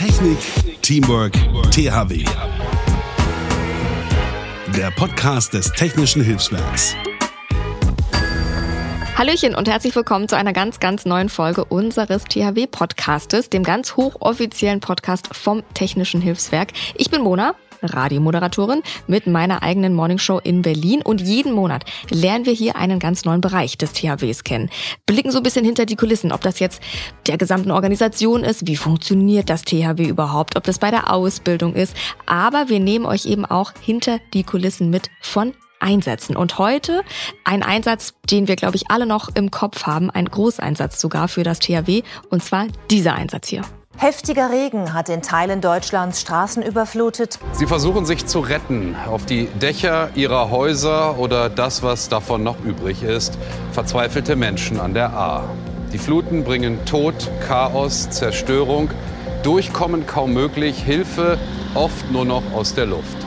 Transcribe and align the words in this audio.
Technik, 0.00 0.38
Teamwork, 0.80 1.34
THW. 1.72 2.24
Der 4.74 4.90
Podcast 4.92 5.52
des 5.52 5.70
Technischen 5.72 6.24
Hilfswerks. 6.24 6.96
Hallöchen 9.18 9.54
und 9.54 9.68
herzlich 9.68 9.94
willkommen 9.94 10.26
zu 10.26 10.38
einer 10.38 10.54
ganz, 10.54 10.80
ganz 10.80 11.04
neuen 11.04 11.28
Folge 11.28 11.66
unseres 11.66 12.24
THW-Podcastes, 12.24 13.50
dem 13.50 13.62
ganz 13.62 13.94
hochoffiziellen 13.96 14.80
Podcast 14.80 15.36
vom 15.36 15.62
Technischen 15.74 16.22
Hilfswerk. 16.22 16.72
Ich 16.96 17.10
bin 17.10 17.20
Mona 17.20 17.54
Radiomoderatorin 17.82 18.82
mit 19.06 19.26
meiner 19.26 19.62
eigenen 19.62 19.94
Morningshow 19.94 20.38
in 20.38 20.62
Berlin. 20.62 21.02
Und 21.02 21.20
jeden 21.20 21.52
Monat 21.52 21.84
lernen 22.10 22.46
wir 22.46 22.52
hier 22.52 22.76
einen 22.76 22.98
ganz 22.98 23.24
neuen 23.24 23.40
Bereich 23.40 23.78
des 23.78 23.92
THWs 23.92 24.44
kennen. 24.44 24.70
Blicken 25.06 25.30
so 25.30 25.38
ein 25.38 25.42
bisschen 25.42 25.64
hinter 25.64 25.86
die 25.86 25.96
Kulissen, 25.96 26.32
ob 26.32 26.40
das 26.42 26.58
jetzt 26.58 26.82
der 27.26 27.38
gesamten 27.38 27.70
Organisation 27.70 28.44
ist, 28.44 28.66
wie 28.66 28.76
funktioniert 28.76 29.50
das 29.50 29.62
THW 29.62 30.06
überhaupt, 30.06 30.56
ob 30.56 30.64
das 30.64 30.78
bei 30.78 30.90
der 30.90 31.12
Ausbildung 31.12 31.74
ist. 31.74 31.96
Aber 32.26 32.68
wir 32.68 32.80
nehmen 32.80 33.06
euch 33.06 33.26
eben 33.26 33.44
auch 33.44 33.72
hinter 33.80 34.18
die 34.34 34.44
Kulissen 34.44 34.90
mit 34.90 35.10
von 35.20 35.54
Einsätzen. 35.80 36.36
Und 36.36 36.58
heute 36.58 37.02
ein 37.44 37.62
Einsatz, 37.62 38.14
den 38.30 38.48
wir, 38.48 38.56
glaube 38.56 38.76
ich, 38.76 38.90
alle 38.90 39.06
noch 39.06 39.30
im 39.34 39.50
Kopf 39.50 39.86
haben, 39.86 40.10
ein 40.10 40.26
Großeinsatz 40.26 41.00
sogar 41.00 41.28
für 41.28 41.42
das 41.42 41.58
THW, 41.58 42.02
und 42.28 42.44
zwar 42.44 42.66
dieser 42.90 43.14
Einsatz 43.14 43.48
hier. 43.48 43.62
Heftiger 44.00 44.48
Regen 44.48 44.94
hat 44.94 45.10
in 45.10 45.20
Teilen 45.20 45.60
Deutschlands 45.60 46.22
Straßen 46.22 46.62
überflutet. 46.62 47.38
Sie 47.52 47.66
versuchen 47.66 48.06
sich 48.06 48.24
zu 48.24 48.40
retten 48.40 48.96
auf 48.96 49.26
die 49.26 49.44
Dächer 49.60 50.08
ihrer 50.14 50.48
Häuser 50.50 51.18
oder 51.18 51.50
das, 51.50 51.82
was 51.82 52.08
davon 52.08 52.42
noch 52.42 52.64
übrig 52.64 53.02
ist. 53.02 53.36
Verzweifelte 53.72 54.36
Menschen 54.36 54.80
an 54.80 54.94
der 54.94 55.12
A. 55.12 55.44
Die 55.92 55.98
Fluten 55.98 56.44
bringen 56.44 56.82
Tod, 56.86 57.14
Chaos, 57.46 58.08
Zerstörung. 58.08 58.90
Durchkommen 59.42 60.06
kaum 60.06 60.32
möglich, 60.32 60.82
Hilfe 60.82 61.36
oft 61.74 62.10
nur 62.10 62.24
noch 62.24 62.54
aus 62.54 62.72
der 62.72 62.86
Luft. 62.86 63.18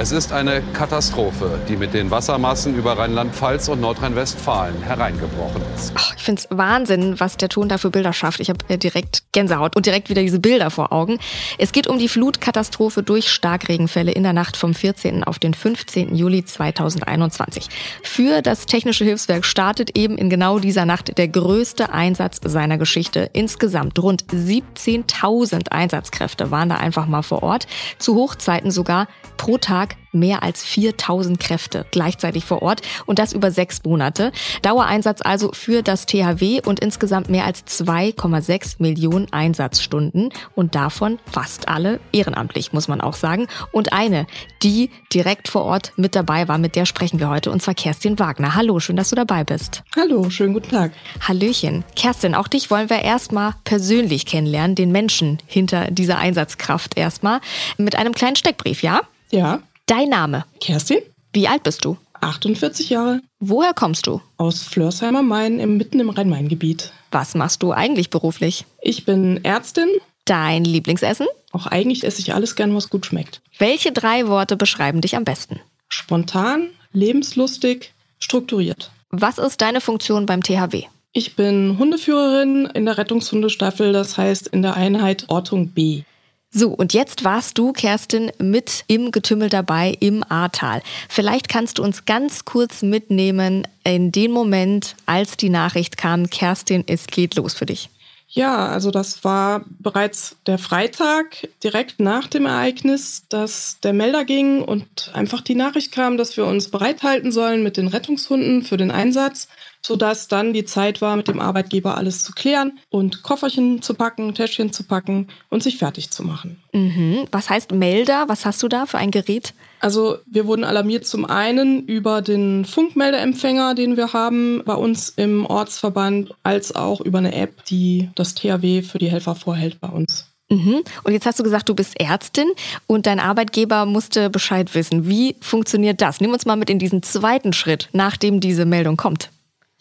Es 0.00 0.12
ist 0.12 0.32
eine 0.32 0.62
Katastrophe, 0.72 1.60
die 1.68 1.76
mit 1.76 1.92
den 1.92 2.10
Wassermassen 2.10 2.74
über 2.74 2.96
Rheinland-Pfalz 2.96 3.68
und 3.68 3.82
Nordrhein-Westfalen 3.82 4.80
hereingebrochen 4.80 5.60
ist. 5.76 5.92
Oh, 5.94 6.14
ich 6.16 6.22
finde 6.22 6.40
es 6.40 6.48
Wahnsinn, 6.56 7.20
was 7.20 7.36
der 7.36 7.50
Ton 7.50 7.68
da 7.68 7.76
für 7.76 7.90
Bilder 7.90 8.14
schafft. 8.14 8.40
Ich 8.40 8.48
habe 8.48 8.64
äh, 8.68 8.78
direkt 8.78 9.24
Gänsehaut 9.32 9.76
und 9.76 9.84
direkt 9.84 10.08
wieder 10.08 10.22
diese 10.22 10.38
Bilder 10.38 10.70
vor 10.70 10.90
Augen. 10.90 11.18
Es 11.58 11.72
geht 11.72 11.86
um 11.86 11.98
die 11.98 12.08
Flutkatastrophe 12.08 13.02
durch 13.02 13.28
Starkregenfälle 13.28 14.10
in 14.10 14.22
der 14.22 14.32
Nacht 14.32 14.56
vom 14.56 14.72
14. 14.72 15.22
auf 15.22 15.38
den 15.38 15.52
15. 15.52 16.14
Juli 16.14 16.46
2021. 16.46 17.68
Für 18.02 18.40
das 18.40 18.64
Technische 18.64 19.04
Hilfswerk 19.04 19.44
startet 19.44 19.98
eben 19.98 20.16
in 20.16 20.30
genau 20.30 20.60
dieser 20.60 20.86
Nacht 20.86 21.18
der 21.18 21.28
größte 21.28 21.92
Einsatz 21.92 22.40
seiner 22.42 22.78
Geschichte. 22.78 23.28
Insgesamt 23.34 23.98
rund 23.98 24.24
17.000 24.28 25.68
Einsatzkräfte 25.68 26.50
waren 26.50 26.70
da 26.70 26.76
einfach 26.76 27.04
mal 27.04 27.20
vor 27.20 27.42
Ort. 27.42 27.66
Zu 27.98 28.14
Hochzeiten 28.14 28.70
sogar 28.70 29.06
pro 29.36 29.58
Tag 29.58 29.89
mehr 30.12 30.42
als 30.42 30.64
4000 30.64 31.38
Kräfte 31.38 31.86
gleichzeitig 31.90 32.44
vor 32.44 32.62
Ort 32.62 32.82
und 33.06 33.18
das 33.18 33.32
über 33.32 33.50
sechs 33.50 33.84
Monate. 33.84 34.32
Dauereinsatz 34.62 35.20
also 35.22 35.52
für 35.52 35.82
das 35.82 36.06
THW 36.06 36.60
und 36.64 36.80
insgesamt 36.80 37.28
mehr 37.28 37.44
als 37.44 37.64
2,6 37.66 38.76
Millionen 38.78 39.32
Einsatzstunden 39.32 40.30
und 40.54 40.74
davon 40.74 41.18
fast 41.30 41.68
alle 41.68 42.00
ehrenamtlich, 42.12 42.72
muss 42.72 42.88
man 42.88 43.00
auch 43.00 43.14
sagen. 43.14 43.46
Und 43.72 43.92
eine, 43.92 44.26
die 44.62 44.90
direkt 45.12 45.48
vor 45.48 45.62
Ort 45.62 45.92
mit 45.96 46.14
dabei 46.14 46.48
war, 46.48 46.58
mit 46.58 46.76
der 46.76 46.86
sprechen 46.86 47.20
wir 47.20 47.28
heute 47.28 47.50
und 47.50 47.62
zwar 47.62 47.74
Kerstin 47.74 48.18
Wagner. 48.18 48.54
Hallo, 48.54 48.80
schön, 48.80 48.96
dass 48.96 49.10
du 49.10 49.16
dabei 49.16 49.44
bist. 49.44 49.82
Hallo, 49.96 50.30
schönen 50.30 50.54
guten 50.54 50.70
Tag. 50.70 50.92
Hallöchen. 51.26 51.84
Kerstin, 51.96 52.34
auch 52.34 52.48
dich 52.48 52.70
wollen 52.70 52.90
wir 52.90 53.02
erstmal 53.02 53.54
persönlich 53.64 54.26
kennenlernen, 54.26 54.74
den 54.74 54.92
Menschen 54.92 55.38
hinter 55.46 55.90
dieser 55.90 56.18
Einsatzkraft 56.18 56.96
erstmal 56.96 57.40
mit 57.76 57.96
einem 57.96 58.14
kleinen 58.14 58.36
Steckbrief, 58.36 58.82
ja? 58.82 59.02
Ja. 59.30 59.60
Dein 59.90 60.08
Name? 60.08 60.44
Kerstin. 60.60 61.00
Wie 61.32 61.48
alt 61.48 61.64
bist 61.64 61.84
du? 61.84 61.96
48 62.20 62.90
Jahre. 62.90 63.22
Woher 63.40 63.74
kommst 63.74 64.06
du? 64.06 64.20
Aus 64.36 64.62
Flörsheimer 64.62 65.22
Main, 65.22 65.58
im, 65.58 65.78
mitten 65.78 65.98
im 65.98 66.10
Rhein-Main-Gebiet. 66.10 66.92
Was 67.10 67.34
machst 67.34 67.60
du 67.64 67.72
eigentlich 67.72 68.08
beruflich? 68.08 68.66
Ich 68.80 69.04
bin 69.04 69.44
Ärztin. 69.44 69.88
Dein 70.26 70.62
Lieblingsessen? 70.62 71.26
Auch 71.50 71.66
eigentlich 71.66 72.04
esse 72.04 72.20
ich 72.20 72.32
alles 72.32 72.54
gern, 72.54 72.72
was 72.72 72.88
gut 72.88 73.04
schmeckt. 73.04 73.40
Welche 73.58 73.90
drei 73.90 74.28
Worte 74.28 74.56
beschreiben 74.56 75.00
dich 75.00 75.16
am 75.16 75.24
besten? 75.24 75.58
Spontan, 75.88 76.68
lebenslustig, 76.92 77.92
strukturiert. 78.20 78.92
Was 79.10 79.38
ist 79.38 79.60
deine 79.60 79.80
Funktion 79.80 80.24
beim 80.24 80.44
THW? 80.44 80.84
Ich 81.12 81.34
bin 81.34 81.78
Hundeführerin 81.80 82.66
in 82.66 82.84
der 82.84 82.96
Rettungshundestaffel, 82.96 83.92
das 83.92 84.16
heißt 84.16 84.46
in 84.46 84.62
der 84.62 84.74
Einheit 84.74 85.24
Ortung 85.26 85.70
B. 85.70 86.04
So, 86.52 86.70
und 86.70 86.94
jetzt 86.94 87.22
warst 87.22 87.58
du, 87.58 87.72
Kerstin, 87.72 88.32
mit 88.38 88.82
im 88.88 89.12
Getümmel 89.12 89.48
dabei 89.48 89.96
im 90.00 90.24
Ahrtal. 90.28 90.82
Vielleicht 91.08 91.48
kannst 91.48 91.78
du 91.78 91.84
uns 91.84 92.06
ganz 92.06 92.44
kurz 92.44 92.82
mitnehmen 92.82 93.68
in 93.84 94.10
den 94.10 94.32
Moment, 94.32 94.96
als 95.06 95.36
die 95.36 95.48
Nachricht 95.48 95.96
kam, 95.96 96.28
Kerstin, 96.28 96.82
es 96.88 97.06
geht 97.06 97.36
los 97.36 97.54
für 97.54 97.66
dich. 97.66 97.88
Ja, 98.32 98.66
also 98.66 98.90
das 98.90 99.22
war 99.24 99.64
bereits 99.80 100.36
der 100.46 100.58
Freitag 100.58 101.48
direkt 101.62 101.98
nach 102.00 102.26
dem 102.26 102.46
Ereignis, 102.46 103.24
dass 103.28 103.78
der 103.80 103.92
Melder 103.92 104.24
ging 104.24 104.62
und 104.62 105.10
einfach 105.14 105.40
die 105.40 105.56
Nachricht 105.56 105.92
kam, 105.92 106.16
dass 106.16 106.36
wir 106.36 106.46
uns 106.46 106.68
bereithalten 106.68 107.32
sollen 107.32 107.62
mit 107.62 107.76
den 107.76 107.88
Rettungshunden 107.88 108.62
für 108.62 108.76
den 108.76 108.92
Einsatz 108.92 109.48
sodass 109.84 110.28
dann 110.28 110.52
die 110.52 110.64
Zeit 110.64 111.00
war, 111.00 111.16
mit 111.16 111.28
dem 111.28 111.40
Arbeitgeber 111.40 111.96
alles 111.96 112.22
zu 112.22 112.32
klären 112.32 112.78
und 112.90 113.22
Kofferchen 113.22 113.82
zu 113.82 113.94
packen, 113.94 114.34
Täschchen 114.34 114.72
zu 114.72 114.84
packen 114.84 115.28
und 115.48 115.62
sich 115.62 115.78
fertig 115.78 116.10
zu 116.10 116.22
machen. 116.22 116.62
Mhm. 116.72 117.26
Was 117.32 117.50
heißt 117.50 117.72
Melder? 117.72 118.24
Was 118.28 118.44
hast 118.44 118.62
du 118.62 118.68
da 118.68 118.86
für 118.86 118.98
ein 118.98 119.10
Gerät? 119.10 119.54
Also 119.80 120.18
wir 120.26 120.46
wurden 120.46 120.64
alarmiert 120.64 121.06
zum 121.06 121.24
einen 121.24 121.86
über 121.86 122.20
den 122.20 122.64
Funkmeldeempfänger, 122.66 123.74
den 123.74 123.96
wir 123.96 124.12
haben 124.12 124.62
bei 124.66 124.74
uns 124.74 125.08
im 125.10 125.46
Ortsverband, 125.46 126.34
als 126.42 126.74
auch 126.74 127.00
über 127.00 127.18
eine 127.18 127.34
App, 127.34 127.64
die 127.64 128.10
das 128.14 128.34
THW 128.34 128.82
für 128.82 128.98
die 128.98 129.10
Helfer 129.10 129.34
vorhält 129.34 129.80
bei 129.80 129.88
uns. 129.88 130.26
Mhm. 130.50 130.82
Und 131.04 131.12
jetzt 131.12 131.26
hast 131.26 131.38
du 131.38 131.44
gesagt, 131.44 131.68
du 131.68 131.74
bist 131.74 131.98
Ärztin 131.98 132.50
und 132.86 133.06
dein 133.06 133.20
Arbeitgeber 133.20 133.86
musste 133.86 134.28
Bescheid 134.28 134.74
wissen. 134.74 135.08
Wie 135.08 135.36
funktioniert 135.40 136.02
das? 136.02 136.20
Nimm 136.20 136.32
uns 136.32 136.44
mal 136.44 136.56
mit 136.56 136.68
in 136.68 136.78
diesen 136.78 137.02
zweiten 137.02 137.52
Schritt, 137.52 137.88
nachdem 137.92 138.40
diese 138.40 138.66
Meldung 138.66 138.96
kommt. 138.96 139.30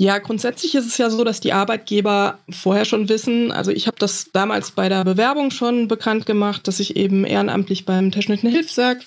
Ja, 0.02 0.18
grundsätzlich 0.20 0.76
ist 0.76 0.86
es 0.86 0.98
ja 0.98 1.10
so, 1.10 1.26
dass 1.26 1.42
die 1.42 1.52
Arbeitgeber 1.52 2.40
vorher 2.50 2.86
schon 2.86 3.10
wissen, 3.10 3.52
also 3.52 3.70
ich 3.70 3.86
habe 3.86 3.98
das 4.00 4.32
damals 4.32 4.72
bei 4.72 4.88
der 4.88 5.04
Bewerbung 5.04 5.52
schon 5.52 5.90
bekannt 5.90 6.26
gemacht, 6.26 6.70
dass 6.70 6.80
ich 6.80 6.96
eben 6.96 7.26
ehrenamtlich 7.26 7.86
beim 7.86 8.10
Technischen 8.10 8.50
Hilfswerk 8.50 9.00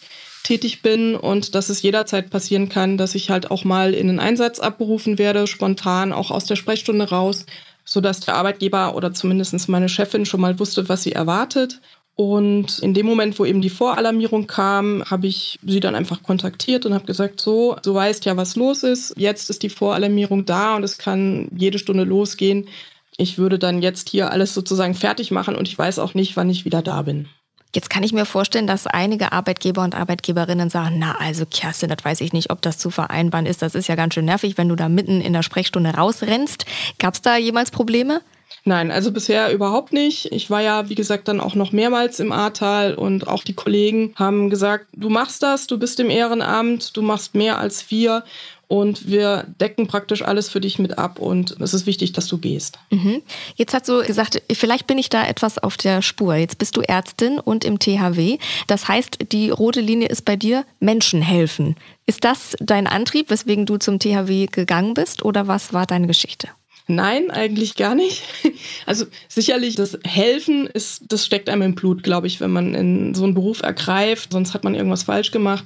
tätig 0.43 0.83
bin 0.83 1.17
und 1.17 1.55
dass 1.55 1.71
es 1.71 1.81
jederzeit 1.81 2.29
passieren 2.29 2.69
kann, 2.69 2.99
dass 2.99 3.15
ich 3.15 3.31
halt 3.31 3.51
auch 3.51 3.65
mal 3.65 3.95
in 3.95 4.09
den 4.09 4.21
Einsatz 4.21 4.61
abberufen 4.61 5.17
werde, 5.17 5.47
spontan 5.47 6.13
auch 6.13 6.31
aus 6.31 6.45
der 6.45 6.57
Sprechstunde 6.57 7.09
raus, 7.09 7.47
sodass 7.87 8.21
der 8.21 8.35
Arbeitgeber 8.35 8.95
oder 8.95 9.15
zumindest 9.15 9.71
meine 9.71 9.89
Chefin 9.89 10.27
schon 10.27 10.43
mal 10.43 10.59
wusste, 10.59 10.91
was 10.91 11.05
sie 11.05 11.13
erwartet 11.13 11.81
und 12.15 12.79
in 12.81 12.93
dem 12.93 13.07
Moment, 13.07 13.39
wo 13.39 13.45
eben 13.45 13.63
die 13.63 13.71
Voralarmierung 13.71 14.47
kam, 14.47 15.03
habe 15.09 15.27
ich 15.27 15.59
sie 15.65 15.81
dann 15.81 15.95
einfach 15.95 16.23
kontaktiert 16.23 16.85
und 16.85 16.93
habe 16.93 17.07
gesagt, 17.07 17.41
so, 17.41 17.77
du 17.83 17.95
weißt 17.95 18.27
ja, 18.27 18.37
was 18.37 18.55
los 18.55 18.83
ist. 18.83 19.15
Jetzt 19.17 19.49
ist 19.49 19.63
die 19.63 19.71
Voralarmierung 19.71 20.45
da 20.45 20.77
und 20.77 20.83
es 20.83 20.99
kann 20.99 21.49
jede 21.57 21.79
Stunde 21.79 22.05
losgehen. 22.05 22.69
Ich 23.17 23.39
würde 23.39 23.59
dann 23.59 23.81
jetzt 23.81 24.11
hier 24.11 24.31
alles 24.31 24.53
sozusagen 24.53 24.95
fertig 24.95 25.31
machen 25.31 25.57
und 25.57 25.69
ich 25.69 25.79
weiß 25.79 25.99
auch 25.99 26.15
nicht, 26.15 26.37
wann 26.37 26.51
ich 26.51 26.65
wieder 26.65 26.83
da 26.83 27.03
bin. 27.03 27.29
Jetzt 27.75 27.89
kann 27.89 28.03
ich 28.03 28.13
mir 28.13 28.27
vorstellen, 28.27 28.67
dass 28.67 28.87
einige 28.87 29.33
Arbeitgeber 29.33 29.83
und 29.83 29.95
Arbeitgeberinnen 29.95 30.69
sagen, 30.69 30.97
na 30.99 31.17
also 31.19 31.47
Kerstin, 31.47 31.89
das 31.89 32.05
weiß 32.05 32.21
ich 32.21 32.35
nicht, 32.35 32.51
ob 32.51 32.61
das 32.61 32.77
zu 32.77 32.91
vereinbaren 32.91 33.47
ist. 33.47 33.63
Das 33.63 33.75
ist 33.75 33.89
ja 33.89 33.95
ganz 33.95 34.13
schön 34.13 34.27
nervig, 34.27 34.59
wenn 34.59 34.69
du 34.69 34.77
da 34.77 34.91
mitten 34.91 35.23
in 35.23 35.33
der 35.33 35.43
Sprechstunde 35.43 35.91
rausrennst. 35.91 36.67
Gab 36.99 37.15
es 37.15 37.23
da 37.23 37.39
jemals 37.39 37.71
Probleme? 37.71 38.21
Nein, 38.65 38.91
also 38.91 39.13
bisher 39.13 39.53
überhaupt 39.53 39.93
nicht. 39.93 40.33
Ich 40.33 40.51
war 40.51 40.63
ja, 40.63 40.89
wie 40.89 40.95
gesagt, 40.95 41.29
dann 41.29 41.41
auch 41.41 41.55
noch 41.55 41.73
mehrmals 41.73 42.21
im 42.21 42.33
Ahrtal 42.33 42.95
und 42.95 43.29
auch 43.29 43.45
die 43.45 43.55
Kollegen 43.55 44.13
haben 44.17 44.51
gesagt, 44.51 44.87
du 44.95 45.09
machst 45.09 45.43
das, 45.43 45.67
du 45.67 45.79
bist 45.79 46.01
im 46.01 46.11
Ehrenamt, 46.11 46.97
du 46.97 47.03
machst 47.03 47.35
mehr 47.35 47.59
als 47.59 47.91
wir 47.91 48.25
und 48.73 49.07
wir 49.07 49.45
decken 49.61 49.87
praktisch 49.87 50.23
alles 50.23 50.49
für 50.49 50.59
dich 50.59 50.79
mit 50.79 50.97
ab 50.97 51.19
und 51.19 51.61
es 51.61 51.75
ist 51.75 51.85
wichtig, 51.85 52.13
dass 52.13 52.27
du 52.27 52.39
gehst. 52.39 52.79
Mhm. 52.89 53.21
Jetzt 53.55 53.75
hast 53.75 53.87
du 53.87 54.03
gesagt, 54.03 54.41
vielleicht 54.51 54.87
bin 54.87 54.97
ich 54.97 55.11
da 55.11 55.27
etwas 55.27 55.59
auf 55.59 55.77
der 55.77 56.01
Spur. 56.01 56.37
Jetzt 56.37 56.57
bist 56.57 56.75
du 56.79 56.81
Ärztin 56.81 57.39
und 57.39 57.67
im 57.67 57.79
THW. 57.79 58.39
Das 58.69 58.89
heißt, 58.89 59.19
die 59.31 59.51
rote 59.51 59.83
Linie 59.83 60.09
ist 60.09 60.25
bei 60.25 60.37
dir 60.37 60.65
Menschen 60.81 61.21
helfen. 61.21 61.77
Ist 62.07 62.25
das 62.25 62.57
dein 62.61 62.87
Antrieb, 62.87 63.29
weswegen 63.29 63.67
du 63.67 63.77
zum 63.77 63.99
THW 63.99 64.47
gegangen 64.47 64.95
bist 64.95 65.23
oder 65.23 65.49
was 65.49 65.75
war 65.75 65.85
deine 65.85 66.07
Geschichte? 66.07 66.49
Nein, 66.89 67.31
eigentlich 67.31 67.77
gar 67.77 67.95
nicht. 67.95 68.23
Also 68.85 69.07
sicherlich 69.29 69.77
das 69.77 69.99
Helfen 70.05 70.67
ist, 70.67 71.05
das 71.09 71.25
steckt 71.25 71.49
einem 71.49 71.63
im 71.63 71.75
Blut, 71.75 72.03
glaube 72.03 72.27
ich, 72.27 72.41
wenn 72.41 72.51
man 72.51 72.75
in 72.75 73.15
so 73.15 73.23
einen 73.25 73.35
Beruf 73.35 73.63
ergreift. 73.63 74.33
Sonst 74.33 74.55
hat 74.55 74.65
man 74.65 74.75
irgendwas 74.75 75.05
falsch 75.05 75.31
gemacht. 75.31 75.65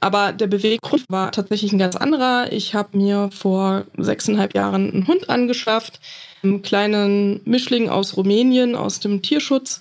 Aber 0.00 0.32
der 0.32 0.46
Beweggrund 0.46 1.04
war 1.08 1.32
tatsächlich 1.32 1.72
ein 1.72 1.78
ganz 1.78 1.96
anderer. 1.96 2.52
Ich 2.52 2.74
habe 2.74 2.96
mir 2.96 3.30
vor 3.32 3.86
sechseinhalb 3.96 4.54
Jahren 4.54 4.92
einen 4.92 5.06
Hund 5.06 5.30
angeschafft, 5.30 6.00
einen 6.42 6.62
kleinen 6.62 7.40
Mischling 7.44 7.88
aus 7.88 8.16
Rumänien, 8.16 8.74
aus 8.74 9.00
dem 9.00 9.22
Tierschutz 9.22 9.80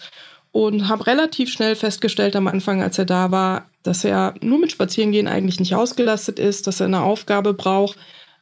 und 0.51 0.87
habe 0.87 1.07
relativ 1.07 1.51
schnell 1.51 1.75
festgestellt 1.75 2.35
am 2.35 2.47
Anfang, 2.47 2.81
als 2.81 2.97
er 2.97 3.05
da 3.05 3.31
war, 3.31 3.69
dass 3.83 4.03
er 4.03 4.33
nur 4.41 4.59
mit 4.59 4.71
Spazierengehen 4.71 5.27
eigentlich 5.27 5.59
nicht 5.59 5.75
ausgelastet 5.75 6.39
ist, 6.39 6.67
dass 6.67 6.79
er 6.79 6.87
eine 6.87 7.01
Aufgabe 7.01 7.53
braucht, 7.53 7.97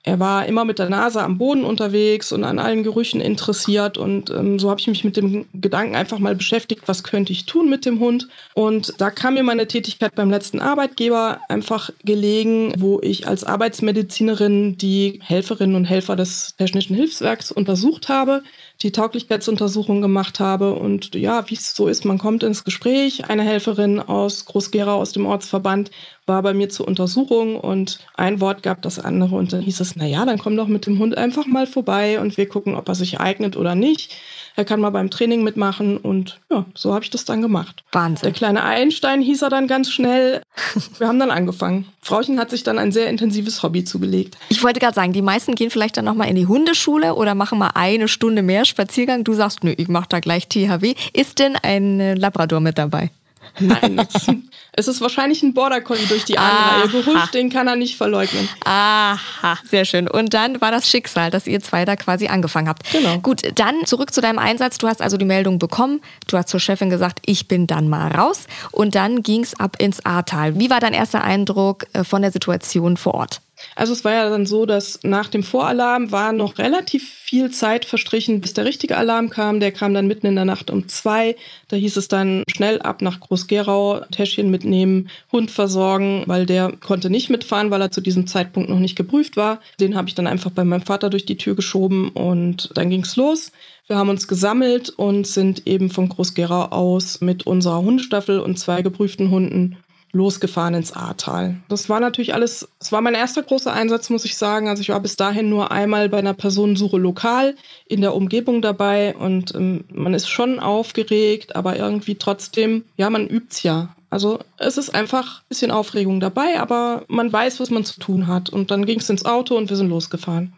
er 0.05 0.19
war 0.19 0.45
immer 0.45 0.65
mit 0.65 0.77
der 0.77 0.87
Nase 0.87 1.23
am 1.23 1.39
Boden 1.39 1.65
unterwegs 1.65 2.31
und 2.31 2.43
an 2.43 2.59
allen 2.59 2.83
Gerüchen 2.83 3.21
interessiert. 3.21 3.97
Und 3.97 4.29
ähm, 4.29 4.59
so 4.59 4.69
habe 4.69 4.79
ich 4.79 4.87
mich 4.87 5.03
mit 5.03 5.17
dem 5.17 5.47
Gedanken 5.53 5.95
einfach 5.95 6.19
mal 6.19 6.35
beschäftigt, 6.35 6.83
was 6.85 7.03
könnte 7.03 7.33
ich 7.33 7.47
tun 7.47 7.71
mit 7.71 7.87
dem 7.87 7.99
Hund. 7.99 8.27
Und 8.53 8.93
da 8.99 9.09
kam 9.09 9.33
mir 9.33 9.41
meine 9.41 9.67
Tätigkeit 9.67 10.13
beim 10.13 10.29
letzten 10.29 10.59
Arbeitgeber 10.59 11.39
einfach 11.49 11.89
gelegen, 12.03 12.73
wo 12.77 12.99
ich 13.01 13.27
als 13.27 13.43
Arbeitsmedizinerin 13.43 14.77
die 14.77 15.19
Helferinnen 15.23 15.75
und 15.75 15.85
Helfer 15.85 16.15
des 16.15 16.55
Technischen 16.55 16.95
Hilfswerks 16.95 17.51
untersucht 17.51 18.07
habe 18.07 18.43
die 18.81 18.91
Tauglichkeitsuntersuchung 18.91 20.01
gemacht 20.01 20.39
habe. 20.39 20.73
Und 20.73 21.15
ja, 21.15 21.49
wie 21.49 21.55
es 21.55 21.75
so 21.75 21.87
ist, 21.87 22.05
man 22.05 22.17
kommt 22.17 22.43
ins 22.43 22.63
Gespräch. 22.63 23.29
Eine 23.29 23.43
Helferin 23.43 23.99
aus 23.99 24.45
Groß-Gera 24.45 24.93
aus 24.93 25.11
dem 25.11 25.25
Ortsverband 25.25 25.91
war 26.25 26.41
bei 26.41 26.53
mir 26.53 26.69
zur 26.69 26.87
Untersuchung 26.87 27.59
und 27.59 27.99
ein 28.15 28.41
Wort 28.41 28.63
gab 28.63 28.81
das 28.81 28.99
andere. 28.99 29.35
Und 29.35 29.53
dann 29.53 29.61
hieß 29.61 29.79
es, 29.79 29.95
na 29.95 30.05
ja, 30.05 30.25
dann 30.25 30.39
komm 30.39 30.57
doch 30.57 30.67
mit 30.67 30.85
dem 30.85 30.99
Hund 30.99 31.17
einfach 31.17 31.45
mal 31.45 31.67
vorbei 31.67 32.19
und 32.19 32.37
wir 32.37 32.47
gucken, 32.47 32.75
ob 32.75 32.87
er 32.87 32.95
sich 32.95 33.19
eignet 33.19 33.57
oder 33.57 33.75
nicht. 33.75 34.13
Er 34.55 34.65
kann 34.65 34.79
mal 34.79 34.89
beim 34.89 35.09
Training 35.09 35.43
mitmachen 35.43 35.97
und 35.97 36.39
ja, 36.49 36.65
so 36.75 36.93
habe 36.93 37.03
ich 37.03 37.09
das 37.09 37.25
dann 37.25 37.41
gemacht. 37.41 37.83
Wahnsinn. 37.91 38.23
Der 38.23 38.31
kleine 38.31 38.63
Einstein 38.63 39.21
hieß 39.21 39.41
er 39.41 39.49
dann 39.49 39.67
ganz 39.67 39.91
schnell. 39.91 40.41
Wir 40.97 41.07
haben 41.07 41.19
dann 41.19 41.31
angefangen. 41.31 41.85
Frauchen 42.01 42.39
hat 42.39 42.51
sich 42.51 42.63
dann 42.63 42.79
ein 42.79 42.91
sehr 42.91 43.09
intensives 43.09 43.63
Hobby 43.63 43.83
zugelegt. 43.83 44.37
Ich 44.49 44.63
wollte 44.63 44.79
gerade 44.79 44.95
sagen, 44.95 45.11
die 45.11 45.21
meisten 45.21 45.55
gehen 45.55 45.69
vielleicht 45.69 45.97
dann 45.97 46.05
nochmal 46.05 46.29
in 46.29 46.35
die 46.35 46.47
Hundeschule 46.47 47.15
oder 47.15 47.35
machen 47.35 47.59
mal 47.59 47.71
eine 47.73 48.07
Stunde 48.07 48.43
mehr 48.43 48.65
Spaziergang. 48.65 49.23
Du 49.23 49.33
sagst, 49.33 49.63
nö, 49.63 49.73
ich 49.75 49.87
mache 49.87 50.07
da 50.09 50.19
gleich 50.19 50.47
THW. 50.47 50.95
Ist 51.13 51.39
denn 51.39 51.57
ein 51.57 52.15
Labrador 52.15 52.61
mit 52.61 52.77
dabei? 52.77 53.11
Nein, 53.59 54.05
es 54.73 54.87
ist 54.87 55.01
wahrscheinlich 55.01 55.43
ein 55.43 55.53
Border 55.53 55.81
Collie 55.81 56.05
durch 56.07 56.25
die 56.25 56.37
Anreihe 56.37 56.89
gehuscht, 56.89 57.33
den 57.33 57.49
kann 57.49 57.67
er 57.67 57.75
nicht 57.75 57.97
verleugnen. 57.97 58.47
Aha, 58.63 59.57
sehr 59.69 59.85
schön. 59.85 60.07
Und 60.07 60.33
dann 60.33 60.61
war 60.61 60.71
das 60.71 60.89
Schicksal, 60.89 61.31
dass 61.31 61.47
ihr 61.47 61.61
zwei 61.61 61.85
da 61.85 61.95
quasi 61.95 62.27
angefangen 62.27 62.67
habt. 62.67 62.91
Genau. 62.91 63.19
Gut, 63.19 63.41
dann 63.55 63.85
zurück 63.85 64.13
zu 64.13 64.21
deinem 64.21 64.39
Einsatz. 64.39 64.77
Du 64.77 64.87
hast 64.87 65.01
also 65.01 65.17
die 65.17 65.25
Meldung 65.25 65.59
bekommen. 65.59 66.01
Du 66.27 66.37
hast 66.37 66.49
zur 66.49 66.59
Chefin 66.59 66.89
gesagt, 66.89 67.19
ich 67.25 67.47
bin 67.47 67.67
dann 67.67 67.87
mal 67.87 68.11
raus. 68.11 68.47
Und 68.71 68.95
dann 68.95 69.23
ging 69.23 69.43
es 69.43 69.59
ab 69.59 69.77
ins 69.79 70.05
Ahrtal. 70.05 70.59
Wie 70.59 70.69
war 70.69 70.79
dein 70.79 70.93
erster 70.93 71.23
Eindruck 71.23 71.85
äh, 71.93 72.03
von 72.03 72.21
der 72.21 72.31
Situation 72.31 72.97
vor 72.97 73.15
Ort? 73.15 73.41
Also 73.75 73.93
es 73.93 74.03
war 74.03 74.13
ja 74.13 74.29
dann 74.29 74.45
so, 74.45 74.65
dass 74.65 74.99
nach 75.03 75.27
dem 75.27 75.43
Voralarm 75.43 76.11
war 76.11 76.33
noch 76.33 76.57
relativ 76.57 77.09
viel 77.09 77.51
Zeit 77.51 77.85
verstrichen, 77.85 78.41
bis 78.41 78.53
der 78.53 78.65
richtige 78.65 78.97
Alarm 78.97 79.29
kam. 79.29 79.59
Der 79.59 79.71
kam 79.71 79.93
dann 79.93 80.07
mitten 80.07 80.27
in 80.27 80.35
der 80.35 80.45
Nacht 80.45 80.69
um 80.69 80.87
zwei. 80.87 81.35
Da 81.67 81.75
hieß 81.75 81.97
es 81.97 82.07
dann 82.07 82.43
schnell 82.47 82.81
ab 82.81 83.01
nach 83.01 83.19
Groß-Gerau, 83.19 84.01
Täschchen 84.11 84.51
mitnehmen, 84.51 85.09
Hund 85.31 85.51
versorgen, 85.51 86.23
weil 86.27 86.45
der 86.45 86.71
konnte 86.73 87.09
nicht 87.09 87.29
mitfahren, 87.29 87.71
weil 87.71 87.81
er 87.81 87.91
zu 87.91 88.01
diesem 88.01 88.27
Zeitpunkt 88.27 88.69
noch 88.69 88.79
nicht 88.79 88.95
geprüft 88.95 89.37
war. 89.37 89.59
Den 89.79 89.95
habe 89.95 90.07
ich 90.07 90.15
dann 90.15 90.27
einfach 90.27 90.51
bei 90.51 90.63
meinem 90.63 90.83
Vater 90.83 91.09
durch 91.09 91.25
die 91.25 91.37
Tür 91.37 91.55
geschoben 91.55 92.09
und 92.09 92.71
dann 92.75 92.89
ging 92.89 93.01
es 93.01 93.15
los. 93.15 93.51
Wir 93.87 93.97
haben 93.97 94.09
uns 94.09 94.27
gesammelt 94.27 94.89
und 94.89 95.27
sind 95.27 95.67
eben 95.67 95.91
von 95.91 96.09
Groß-Gerau 96.09 96.65
aus 96.65 97.21
mit 97.21 97.45
unserer 97.45 97.81
Hundestaffel 97.81 98.39
und 98.39 98.57
zwei 98.57 98.81
geprüften 98.81 99.29
Hunden 99.29 99.77
losgefahren 100.15 100.73
ins 100.73 100.93
Ahrtal. 100.93 101.57
Das 101.67 101.89
war 101.89 101.99
natürlich 101.99 102.33
alles, 102.33 102.67
es 102.79 102.91
war 102.91 103.01
mein 103.01 103.15
erster 103.15 103.43
großer 103.43 103.71
Einsatz, 103.71 104.09
muss 104.09 104.25
ich 104.25 104.37
sagen. 104.37 104.69
Also 104.69 104.81
ich 104.81 104.89
war 104.89 104.99
bis 105.01 105.17
dahin 105.17 105.49
nur 105.49 105.71
einmal 105.71 106.09
bei 106.09 106.17
einer 106.17 106.33
Personensuche 106.33 106.97
lokal 106.97 107.55
in 107.85 108.01
der 108.01 108.15
Umgebung 108.15 108.61
dabei 108.61 109.15
und 109.15 109.53
ähm, 109.53 109.83
man 109.91 110.13
ist 110.13 110.29
schon 110.29 110.59
aufgeregt, 110.59 111.55
aber 111.55 111.75
irgendwie 111.75 112.15
trotzdem, 112.15 112.85
ja, 112.95 113.09
man 113.09 113.27
übt's 113.27 113.63
ja. 113.63 113.89
Also 114.09 114.39
es 114.57 114.77
ist 114.77 114.95
einfach 114.95 115.41
ein 115.41 115.45
bisschen 115.49 115.71
Aufregung 115.71 116.21
dabei, 116.21 116.59
aber 116.61 117.03
man 117.09 117.31
weiß, 117.31 117.59
was 117.59 117.69
man 117.69 117.83
zu 117.83 117.99
tun 117.99 118.27
hat. 118.27 118.49
Und 118.49 118.71
dann 118.71 118.85
ging 118.85 118.99
es 118.99 119.09
ins 119.09 119.25
Auto 119.25 119.57
und 119.57 119.69
wir 119.69 119.75
sind 119.75 119.89
losgefahren. 119.89 120.53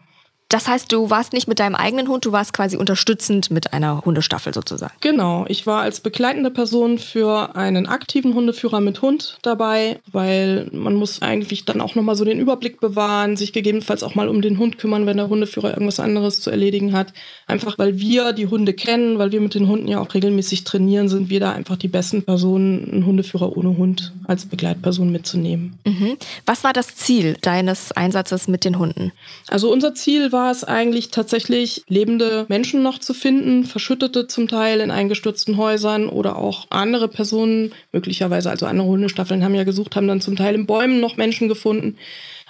Das 0.48 0.66
heißt, 0.66 0.90
du 0.90 1.10
warst 1.10 1.34
nicht 1.34 1.46
mit 1.46 1.58
deinem 1.58 1.74
eigenen 1.74 2.08
Hund, 2.08 2.24
du 2.24 2.32
warst 2.32 2.54
quasi 2.54 2.78
unterstützend 2.78 3.50
mit 3.50 3.74
einer 3.74 4.02
Hundestaffel 4.06 4.54
sozusagen. 4.54 4.94
Genau, 5.02 5.44
ich 5.46 5.66
war 5.66 5.82
als 5.82 6.00
begleitende 6.00 6.50
Person 6.50 6.98
für 6.98 7.54
einen 7.54 7.86
aktiven 7.86 8.32
Hundeführer 8.32 8.80
mit 8.80 9.02
Hund 9.02 9.36
dabei, 9.42 9.98
weil 10.10 10.70
man 10.72 10.94
muss 10.94 11.20
eigentlich 11.20 11.66
dann 11.66 11.82
auch 11.82 11.94
nochmal 11.94 12.16
so 12.16 12.24
den 12.24 12.40
Überblick 12.40 12.80
bewahren, 12.80 13.36
sich 13.36 13.52
gegebenenfalls 13.52 14.02
auch 14.02 14.14
mal 14.14 14.28
um 14.28 14.40
den 14.40 14.58
Hund 14.58 14.78
kümmern, 14.78 15.04
wenn 15.04 15.18
der 15.18 15.28
Hundeführer 15.28 15.70
irgendwas 15.70 16.00
anderes 16.00 16.40
zu 16.40 16.50
erledigen 16.50 16.94
hat. 16.94 17.12
Einfach 17.46 17.76
weil 17.78 17.98
wir 17.98 18.32
die 18.32 18.46
Hunde 18.46 18.72
kennen, 18.72 19.18
weil 19.18 19.32
wir 19.32 19.42
mit 19.42 19.54
den 19.54 19.68
Hunden 19.68 19.86
ja 19.86 20.00
auch 20.00 20.14
regelmäßig 20.14 20.64
trainieren, 20.64 21.10
sind 21.10 21.28
wir 21.28 21.40
da 21.40 21.52
einfach 21.52 21.76
die 21.76 21.88
besten 21.88 22.22
Personen, 22.22 22.90
einen 22.90 23.04
Hundeführer 23.04 23.54
ohne 23.54 23.76
Hund 23.76 24.14
als 24.26 24.46
Begleitperson 24.46 25.10
mitzunehmen. 25.10 25.78
Mhm. 25.84 26.16
Was 26.46 26.64
war 26.64 26.72
das 26.72 26.96
Ziel 26.96 27.36
deines 27.42 27.92
Einsatzes 27.92 28.48
mit 28.48 28.64
den 28.64 28.78
Hunden? 28.78 29.12
Also 29.48 29.70
unser 29.70 29.94
Ziel 29.94 30.32
war, 30.32 30.37
war 30.38 30.52
es 30.52 30.62
eigentlich 30.62 31.10
tatsächlich, 31.10 31.82
lebende 31.88 32.46
Menschen 32.48 32.80
noch 32.80 33.00
zu 33.00 33.12
finden, 33.12 33.64
verschüttete 33.64 34.28
zum 34.28 34.46
Teil 34.46 34.78
in 34.78 34.92
eingestürzten 34.92 35.56
Häusern 35.56 36.08
oder 36.08 36.36
auch 36.36 36.68
andere 36.70 37.08
Personen, 37.08 37.72
möglicherweise 37.90 38.48
also 38.48 38.64
andere 38.66 38.86
Hundestaffeln 38.86 39.42
haben 39.42 39.56
ja 39.56 39.64
gesucht, 39.64 39.96
haben 39.96 40.06
dann 40.06 40.20
zum 40.20 40.36
Teil 40.36 40.54
in 40.54 40.66
Bäumen 40.66 41.00
noch 41.00 41.16
Menschen 41.16 41.48
gefunden. 41.48 41.96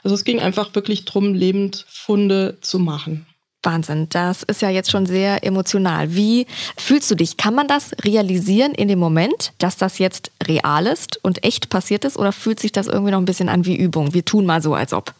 Also 0.05 0.14
es 0.14 0.25
ging 0.25 0.38
einfach 0.38 0.75
wirklich 0.75 1.06
darum, 1.06 1.32
Lebendfunde 1.32 2.58
zu 2.61 2.79
machen. 2.79 3.25
Wahnsinn, 3.62 4.06
das 4.11 4.43
ist 4.43 4.61
ja 4.61 4.69
jetzt 4.69 4.90
schon 4.90 5.06
sehr 5.06 5.43
emotional. 5.43 6.14
Wie 6.14 6.46
fühlst 6.76 7.11
du 7.11 7.14
dich? 7.14 7.38
Kann 7.38 7.55
man 7.55 7.69
das 7.69 7.93
realisieren 8.05 8.73
in 8.73 8.88
dem 8.88 8.99
Moment, 8.99 9.55
dass 9.56 9.79
das 9.79 9.99
jetzt 9.99 10.31
real 10.46 10.87
ist 10.87 11.25
und 11.25 11.43
echt 11.43 11.70
passiert 11.70 12.05
ist? 12.05 12.19
Oder 12.19 12.32
fühlt 12.32 12.61
sich 12.61 12.70
das 12.70 12.87
irgendwie 12.87 13.12
noch 13.12 13.19
ein 13.19 13.25
bisschen 13.25 13.49
an 13.49 13.64
wie 13.64 13.76
Übung? 13.76 14.12
Wir 14.12 14.26
tun 14.26 14.44
mal 14.44 14.61
so, 14.61 14.75
als 14.75 14.93
ob. 14.93 15.14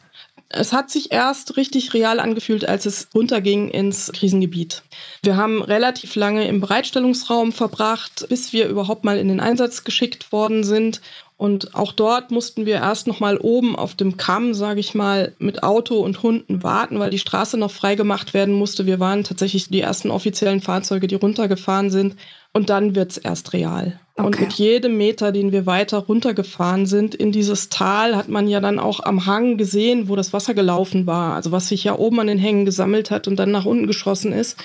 Es 0.51 0.73
hat 0.73 0.91
sich 0.91 1.13
erst 1.13 1.59
richtig 1.59 1.93
real 1.93 2.21
angefühlt, 2.21 2.67
als 2.67 2.87
es 2.87 3.09
runterging 3.15 3.69
ins 3.69 4.11
Krisengebiet. 4.13 4.83
Wir 5.23 5.37
haben 5.37 5.61
relativ 5.63 6.15
lange 6.15 6.49
im 6.49 6.61
Bereitstellungsraum 6.61 7.53
verbracht, 7.53 8.27
bis 8.31 8.55
wir 8.55 8.67
überhaupt 8.69 9.05
mal 9.05 9.19
in 9.19 9.29
den 9.29 9.41
Einsatz 9.41 9.85
geschickt 9.85 10.33
worden 10.33 10.65
sind. 10.65 11.03
Und 11.39 11.77
auch 11.77 11.93
dort 11.93 12.33
mussten 12.33 12.67
wir 12.67 12.75
erst 12.75 13.07
noch 13.07 13.21
mal 13.21 13.39
oben 13.39 13.77
auf 13.77 13.95
dem 13.95 14.17
Kamm, 14.17 14.55
sage 14.55 14.81
ich 14.81 14.97
mal, 14.97 15.35
mit 15.39 15.63
Auto 15.63 16.01
und 16.01 16.25
Hunden 16.25 16.65
warten, 16.65 16.99
weil 16.99 17.11
die 17.11 17.21
Straße 17.21 17.57
noch 17.57 17.71
freigemacht 17.71 18.35
werden 18.35 18.53
musste. 18.55 18.87
Wir 18.87 18.99
waren 18.99 19.23
tatsächlich 19.23 19.69
die 19.69 19.81
ersten 19.81 20.11
offiziellen 20.11 20.61
Fahrzeuge, 20.61 21.07
die 21.07 21.15
runtergefahren 21.15 21.91
sind. 21.91 22.17
Und 22.53 22.71
dann 22.71 22.97
wird 22.97 23.13
es 23.13 23.19
erst 23.19 23.53
real. 23.53 24.01
Okay. 24.17 24.27
Und 24.27 24.41
mit 24.41 24.53
jedem 24.55 24.97
Meter, 24.97 25.31
den 25.31 25.53
wir 25.53 25.65
weiter 25.65 25.99
runtergefahren 25.99 26.87
sind 26.87 27.15
in 27.15 27.31
dieses 27.31 27.69
Tal, 27.69 28.17
hat 28.17 28.29
man 28.29 28.49
ja 28.49 28.59
dann 28.59 28.81
auch 28.81 28.99
am 28.99 29.25
Hang 29.25 29.59
gesehen, 29.59 30.09
wo 30.09 30.17
das 30.17 30.33
Wasser 30.33 30.55
gelaufen 30.55 31.07
war. 31.07 31.35
Also 31.35 31.53
was 31.53 31.69
sich 31.69 31.85
ja 31.85 31.97
oben 31.97 32.19
an 32.19 32.27
den 32.27 32.39
Hängen 32.39 32.65
gesammelt 32.65 33.13
hat 33.13 33.29
und 33.29 33.37
dann 33.37 33.53
nach 33.53 33.65
unten 33.65 33.87
geschossen 33.87 34.33
ist. 34.33 34.59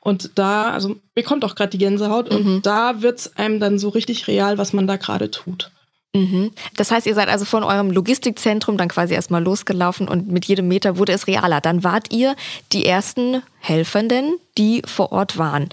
Und 0.00 0.32
da, 0.34 0.72
also 0.72 0.96
mir 1.14 1.22
kommt 1.22 1.44
auch 1.44 1.54
gerade 1.54 1.70
die 1.70 1.78
Gänsehaut 1.78 2.28
mhm. 2.28 2.36
und 2.36 2.66
da 2.66 3.02
wird 3.02 3.20
es 3.20 3.36
einem 3.36 3.60
dann 3.60 3.78
so 3.78 3.88
richtig 3.88 4.26
real, 4.26 4.58
was 4.58 4.72
man 4.72 4.88
da 4.88 4.96
gerade 4.96 5.30
tut. 5.30 5.70
Mhm. 6.14 6.52
Das 6.76 6.90
heißt, 6.90 7.06
ihr 7.06 7.14
seid 7.14 7.28
also 7.28 7.44
von 7.44 7.62
eurem 7.62 7.90
Logistikzentrum 7.90 8.76
dann 8.76 8.88
quasi 8.88 9.14
erstmal 9.14 9.42
losgelaufen 9.42 10.08
und 10.08 10.28
mit 10.28 10.46
jedem 10.46 10.68
Meter 10.68 10.96
wurde 10.96 11.12
es 11.12 11.26
realer. 11.26 11.60
Dann 11.60 11.84
wart 11.84 12.12
ihr 12.12 12.34
die 12.72 12.86
ersten 12.86 13.42
Helfenden, 13.58 14.38
die 14.56 14.82
vor 14.86 15.12
Ort 15.12 15.36
waren. 15.36 15.68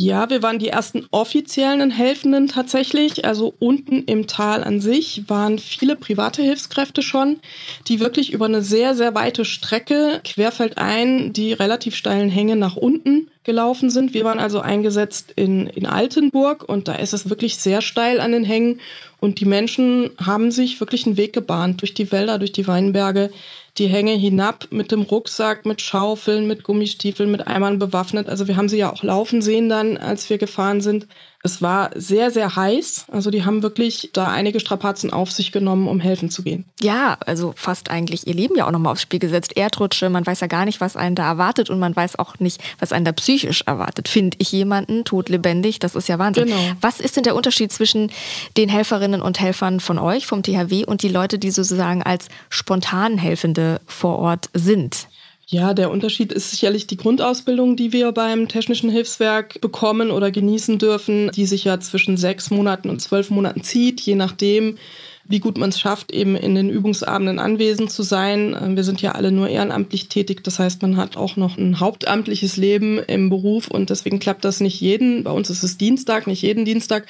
Ja, 0.00 0.30
wir 0.30 0.44
waren 0.44 0.60
die 0.60 0.68
ersten 0.68 1.08
offiziellen 1.10 1.90
Helfenden 1.90 2.46
tatsächlich. 2.46 3.24
Also 3.24 3.52
unten 3.58 4.04
im 4.04 4.28
Tal 4.28 4.62
an 4.62 4.80
sich 4.80 5.28
waren 5.28 5.58
viele 5.58 5.96
private 5.96 6.40
Hilfskräfte 6.40 7.02
schon, 7.02 7.40
die 7.88 7.98
wirklich 7.98 8.32
über 8.32 8.44
eine 8.44 8.62
sehr, 8.62 8.94
sehr 8.94 9.16
weite 9.16 9.44
Strecke 9.44 10.20
querfeldein 10.22 11.32
die 11.32 11.52
relativ 11.52 11.96
steilen 11.96 12.30
Hänge 12.30 12.54
nach 12.54 12.76
unten 12.76 13.28
gelaufen 13.42 13.90
sind. 13.90 14.14
Wir 14.14 14.22
waren 14.22 14.38
also 14.38 14.60
eingesetzt 14.60 15.32
in, 15.34 15.66
in 15.66 15.84
Altenburg 15.84 16.68
und 16.68 16.86
da 16.86 16.94
ist 16.94 17.12
es 17.12 17.28
wirklich 17.28 17.56
sehr 17.56 17.80
steil 17.80 18.20
an 18.20 18.30
den 18.30 18.44
Hängen 18.44 18.78
und 19.18 19.40
die 19.40 19.46
Menschen 19.46 20.10
haben 20.24 20.52
sich 20.52 20.78
wirklich 20.78 21.06
einen 21.06 21.16
Weg 21.16 21.32
gebahnt 21.32 21.80
durch 21.80 21.92
die 21.92 22.12
Wälder, 22.12 22.38
durch 22.38 22.52
die 22.52 22.68
Weinberge 22.68 23.30
die 23.78 23.88
Hänge 23.88 24.12
hinab 24.12 24.68
mit 24.70 24.92
dem 24.92 25.02
Rucksack, 25.02 25.66
mit 25.66 25.80
Schaufeln, 25.80 26.46
mit 26.46 26.64
Gummistiefeln, 26.64 27.30
mit 27.30 27.46
Eimern 27.46 27.78
bewaffnet. 27.78 28.28
Also 28.28 28.48
wir 28.48 28.56
haben 28.56 28.68
sie 28.68 28.78
ja 28.78 28.92
auch 28.92 29.02
laufen 29.02 29.42
sehen 29.42 29.68
dann, 29.68 29.96
als 29.96 30.28
wir 30.30 30.38
gefahren 30.38 30.80
sind. 30.80 31.06
Es 31.44 31.62
war 31.62 31.90
sehr, 31.94 32.32
sehr 32.32 32.56
heiß. 32.56 33.06
Also 33.12 33.30
die 33.30 33.44
haben 33.44 33.62
wirklich 33.62 34.10
da 34.12 34.26
einige 34.26 34.58
Strapazen 34.58 35.12
auf 35.12 35.30
sich 35.30 35.52
genommen, 35.52 35.86
um 35.86 36.00
helfen 36.00 36.30
zu 36.30 36.42
gehen. 36.42 36.64
Ja, 36.80 37.16
also 37.26 37.54
fast 37.56 37.90
eigentlich 37.90 38.26
ihr 38.26 38.34
Leben 38.34 38.56
ja 38.56 38.66
auch 38.66 38.72
nochmal 38.72 38.92
aufs 38.92 39.02
Spiel 39.02 39.20
gesetzt. 39.20 39.56
Erdrutsche, 39.56 40.10
man 40.10 40.26
weiß 40.26 40.40
ja 40.40 40.48
gar 40.48 40.64
nicht, 40.64 40.80
was 40.80 40.96
einen 40.96 41.14
da 41.14 41.28
erwartet 41.28 41.70
und 41.70 41.78
man 41.78 41.94
weiß 41.94 42.18
auch 42.18 42.40
nicht, 42.40 42.60
was 42.80 42.92
einen 42.92 43.04
da 43.04 43.12
psychisch 43.12 43.62
erwartet. 43.66 44.08
Finde 44.08 44.36
ich 44.40 44.50
jemanden 44.50 45.04
totlebendig, 45.04 45.78
das 45.78 45.94
ist 45.94 46.08
ja 46.08 46.18
Wahnsinn. 46.18 46.46
Genau. 46.46 46.58
Was 46.80 46.98
ist 46.98 47.16
denn 47.16 47.22
der 47.22 47.36
Unterschied 47.36 47.70
zwischen 47.70 48.10
den 48.56 48.68
Helferinnen 48.68 49.22
und 49.22 49.38
Helfern 49.38 49.78
von 49.78 49.98
euch, 49.98 50.26
vom 50.26 50.42
THW, 50.42 50.84
und 50.86 51.02
die 51.02 51.08
Leute, 51.08 51.38
die 51.38 51.52
sozusagen 51.52 52.02
als 52.02 52.28
spontan 52.50 53.16
Helfende 53.16 53.80
vor 53.86 54.18
Ort 54.18 54.50
sind? 54.54 55.06
Ja, 55.50 55.72
der 55.72 55.90
Unterschied 55.90 56.30
ist 56.30 56.50
sicherlich 56.50 56.86
die 56.86 56.98
Grundausbildung, 56.98 57.74
die 57.74 57.94
wir 57.94 58.12
beim 58.12 58.48
Technischen 58.48 58.90
Hilfswerk 58.90 59.62
bekommen 59.62 60.10
oder 60.10 60.30
genießen 60.30 60.78
dürfen, 60.78 61.30
die 61.34 61.46
sich 61.46 61.64
ja 61.64 61.80
zwischen 61.80 62.18
sechs 62.18 62.50
Monaten 62.50 62.90
und 62.90 63.00
zwölf 63.00 63.30
Monaten 63.30 63.62
zieht, 63.62 64.02
je 64.02 64.14
nachdem, 64.14 64.76
wie 65.24 65.40
gut 65.40 65.56
man 65.56 65.70
es 65.70 65.80
schafft, 65.80 66.12
eben 66.12 66.36
in 66.36 66.54
den 66.54 66.68
Übungsabenden 66.68 67.38
anwesend 67.38 67.90
zu 67.90 68.02
sein. 68.02 68.54
Ähm, 68.60 68.76
wir 68.76 68.84
sind 68.84 69.00
ja 69.00 69.12
alle 69.12 69.32
nur 69.32 69.48
ehrenamtlich 69.48 70.08
tätig, 70.10 70.44
das 70.44 70.58
heißt, 70.58 70.82
man 70.82 70.98
hat 70.98 71.16
auch 71.16 71.36
noch 71.36 71.56
ein 71.56 71.80
hauptamtliches 71.80 72.58
Leben 72.58 72.98
im 72.98 73.30
Beruf 73.30 73.68
und 73.68 73.88
deswegen 73.88 74.18
klappt 74.18 74.44
das 74.44 74.60
nicht 74.60 74.82
jeden. 74.82 75.24
Bei 75.24 75.30
uns 75.30 75.48
ist 75.48 75.62
es 75.62 75.78
Dienstag, 75.78 76.26
nicht 76.26 76.42
jeden 76.42 76.66
Dienstag 76.66 77.06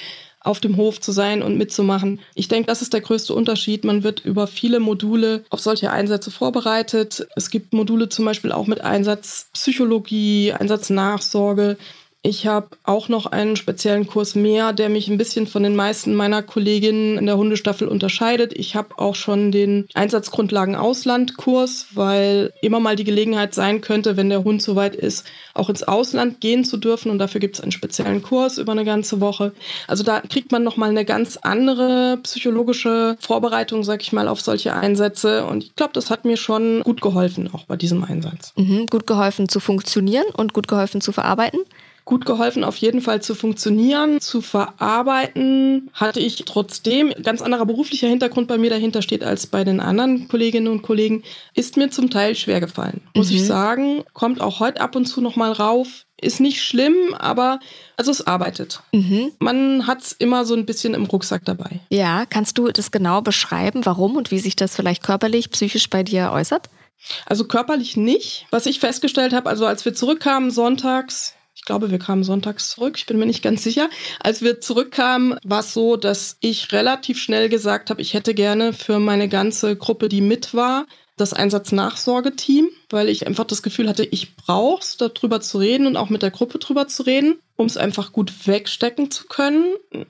auf 0.49 0.61
dem 0.61 0.77
Hof 0.77 1.01
zu 1.01 1.13
sein 1.13 1.43
und 1.43 1.59
mitzumachen. 1.59 2.21
Ich 2.35 2.49
denke, 2.49 2.67
das 2.67 2.81
ist 2.83 2.95
der 2.95 3.03
größte 3.03 3.35
Unterschied. 3.35 3.85
Man 3.85 4.03
wird 4.03 4.25
über 4.25 4.47
viele 4.47 4.81
Module 4.81 5.45
auf 5.51 5.61
solche 5.61 5.91
Einsätze 5.91 6.31
vorbereitet. 6.31 7.29
Es 7.37 7.51
gibt 7.51 7.75
Module 7.75 8.09
zum 8.09 8.25
Beispiel 8.25 8.51
auch 8.51 8.67
mit 8.67 8.81
Einsatz 8.81 9.49
Psychologie, 9.53 10.53
Einsatz 10.53 10.89
Nachsorge. 10.89 11.77
Ich 12.23 12.49
habe 12.49 12.71
auch 12.83 13.09
noch 13.09 13.27
einen 13.27 13.55
speziellen 13.55 14.09
Kurs 14.09 14.35
mehr, 14.35 14.73
der 14.73 14.89
mich 14.89 15.07
ein 15.07 15.19
bisschen 15.19 15.47
von 15.47 15.63
den 15.63 15.77
meisten 15.77 16.17
meiner 16.17 16.43
Kolleginnen 16.43 17.17
in 17.17 17.27
der 17.27 17.37
Hundestaffel 17.37 17.87
unterscheidet. 17.87 18.53
Ich 18.59 18.75
habe 18.75 18.99
auch 18.99 19.15
schon 19.15 19.53
den 19.53 19.87
Einsatzgrundlagen 19.95 20.75
Ausland-Kurs, 20.75 21.87
weil 21.95 22.53
immer 22.61 22.81
mal 22.81 22.97
die 22.97 23.05
Gelegenheit 23.05 23.55
sein 23.55 23.83
könnte, 23.83 24.17
wenn 24.17 24.31
der 24.31 24.43
Hund 24.43 24.63
soweit 24.63 24.97
ist, 24.97 25.27
auch 25.55 25.71
ins 25.71 25.85
Ausland 25.85 26.41
gehen 26.41 26.65
zu 26.65 26.77
dürfen. 26.77 27.13
Und 27.13 27.19
dafür 27.19 27.41
gibt 27.41 27.55
es 27.55 27.61
einen 27.61 27.71
speziellen 27.71 28.21
Kurs 28.21 28.59
über 28.59 28.73
eine 28.73 28.85
ganze 28.85 29.21
Woche. 29.21 29.53
Also 29.87 30.03
da 30.03 30.21
kriegt 30.21 30.51
man 30.51 30.65
nochmal 30.65 30.91
eine 30.91 31.05
ganz 31.05 31.37
andere 31.37 32.19
psychologische 32.25 33.17
Vorbereitung, 33.21 33.85
sag 33.85 34.03
ich 34.03 34.13
mal, 34.13 34.27
auf 34.27 34.41
solche 34.41 34.75
Einsätze. 34.75 35.47
Und 35.47 35.63
ich 35.63 35.77
glaube, 35.77 35.93
das 35.93 36.11
hat 36.11 36.25
mir 36.25 36.37
schon 36.37 36.83
gut 36.83 37.01
geholfen, 37.01 37.49
auch 37.55 37.65
bei 37.67 37.77
diesem 37.77 38.03
Einsatz. 38.03 38.55
Mhm, 38.57 38.87
gut 38.87 39.07
geholfen 39.07 39.49
zu 39.49 39.61
funktionieren 39.61 40.27
und 40.37 40.53
gut 40.53 40.67
geholfen 40.67 41.01
zu 41.01 41.13
verarbeiten 41.13 41.61
gut 42.09 42.25
geholfen, 42.25 42.65
auf 42.65 42.77
jeden 42.77 43.03
Fall 43.03 43.21
zu 43.21 43.35
funktionieren, 43.35 44.21
zu 44.21 44.41
verarbeiten. 44.41 45.91
Hatte 45.93 46.21
ich 46.21 46.37
trotzdem 46.47 47.13
ganz 47.23 47.43
anderer 47.43 47.67
beruflicher 47.67 48.09
Hintergrund 48.09 48.49
bei 48.49 48.57
mir 48.57 48.71
dahinter 48.71 49.03
steht 49.03 49.23
als 49.23 49.47
bei 49.47 49.63
den 49.63 49.79
anderen 49.79 50.27
Kolleginnen 50.27 50.69
und 50.69 50.81
Kollegen, 50.81 51.23
ist 51.55 51.77
mir 51.77 51.91
zum 51.91 52.09
Teil 52.09 52.35
schwer 52.35 52.61
gefallen, 52.61 53.03
muss 53.15 53.31
mhm. 53.31 53.37
ich 53.37 53.47
sagen. 53.47 54.05
Kommt 54.15 54.41
auch 54.41 54.59
heute 54.59 54.81
ab 54.81 54.97
und 54.97 55.05
zu 55.05 55.21
noch 55.21 55.37
mal 55.37 55.53
rauf. 55.53 56.07
Ist 56.21 56.41
nicht 56.41 56.63
schlimm, 56.63 57.15
aber 57.17 57.61
also 57.97 58.11
es 58.11 58.27
arbeitet. 58.27 58.81
Mhm. 58.93 59.31
Man 59.39 59.87
hat 59.87 60.03
es 60.03 60.13
immer 60.13 60.47
so 60.47 60.55
ein 60.55 60.65
bisschen 60.67 60.95
im 60.95 61.05
Rucksack 61.05 61.45
dabei. 61.45 61.79
Ja, 61.91 62.25
kannst 62.27 62.57
du 62.57 62.69
das 62.69 62.91
genau 62.91 63.21
beschreiben, 63.21 63.85
warum 63.85 64.17
und 64.17 64.31
wie 64.31 64.39
sich 64.39 64.57
das 64.57 64.75
vielleicht 64.75 65.03
körperlich, 65.03 65.51
psychisch 65.51 65.91
bei 65.91 66.03
dir 66.03 66.33
äußert? 66.33 66.71
Also 67.27 67.45
körperlich 67.45 67.97
nicht. 67.97 68.47
Was 68.51 68.67
ich 68.67 68.81
festgestellt 68.81 69.33
habe, 69.33 69.49
also 69.49 69.67
als 69.67 69.85
wir 69.85 69.95
zurückkamen 69.95 70.51
sonntags, 70.51 71.35
ich 71.59 71.65
glaube, 71.65 71.91
wir 71.91 71.99
kamen 71.99 72.23
sonntags 72.23 72.71
zurück. 72.71 72.95
Ich 72.97 73.07
bin 73.07 73.19
mir 73.19 73.27
nicht 73.27 73.43
ganz 73.43 73.65
sicher. 73.65 73.91
Als 74.21 74.43
wir 74.43 74.61
zurückkamen, 74.61 75.39
war 75.45 75.61
es 75.61 75.75
so, 75.75 75.97
dass 75.97 76.37
ich 76.41 76.73
relativ 76.73 77.19
schnell 77.19 77.49
gesagt 77.49 77.91
habe, 77.91 78.01
ich 78.01 78.15
hätte 78.15 78.33
gerne 78.33 78.73
für 78.73 79.01
meine 79.01 79.29
ganze 79.29 79.75
Gruppe, 79.75 80.09
die 80.09 80.21
mit 80.21 80.55
war, 80.55 80.87
das 81.17 81.33
Einsatznachsorgeteam, 81.33 82.69
weil 82.91 83.09
ich 83.09 83.27
einfach 83.27 83.45
das 83.45 83.65
Gefühl 83.65 83.89
hatte, 83.89 84.05
ich 84.05 84.37
brauche 84.37 84.83
es, 84.83 84.97
darüber 84.99 85.41
zu 85.41 85.59
reden 85.59 85.89
und 85.89 85.97
auch 85.97 86.11
mit 86.11 86.23
der 86.23 86.31
Gruppe 86.31 86.59
drüber 86.59 86.87
zu 86.87 87.03
reden, 87.03 87.41
um 87.57 87.67
es 87.67 87.77
einfach 87.77 88.13
gut 88.13 88.47
wegstecken 88.47 89.11
zu 89.11 89.27
können. 89.27 89.65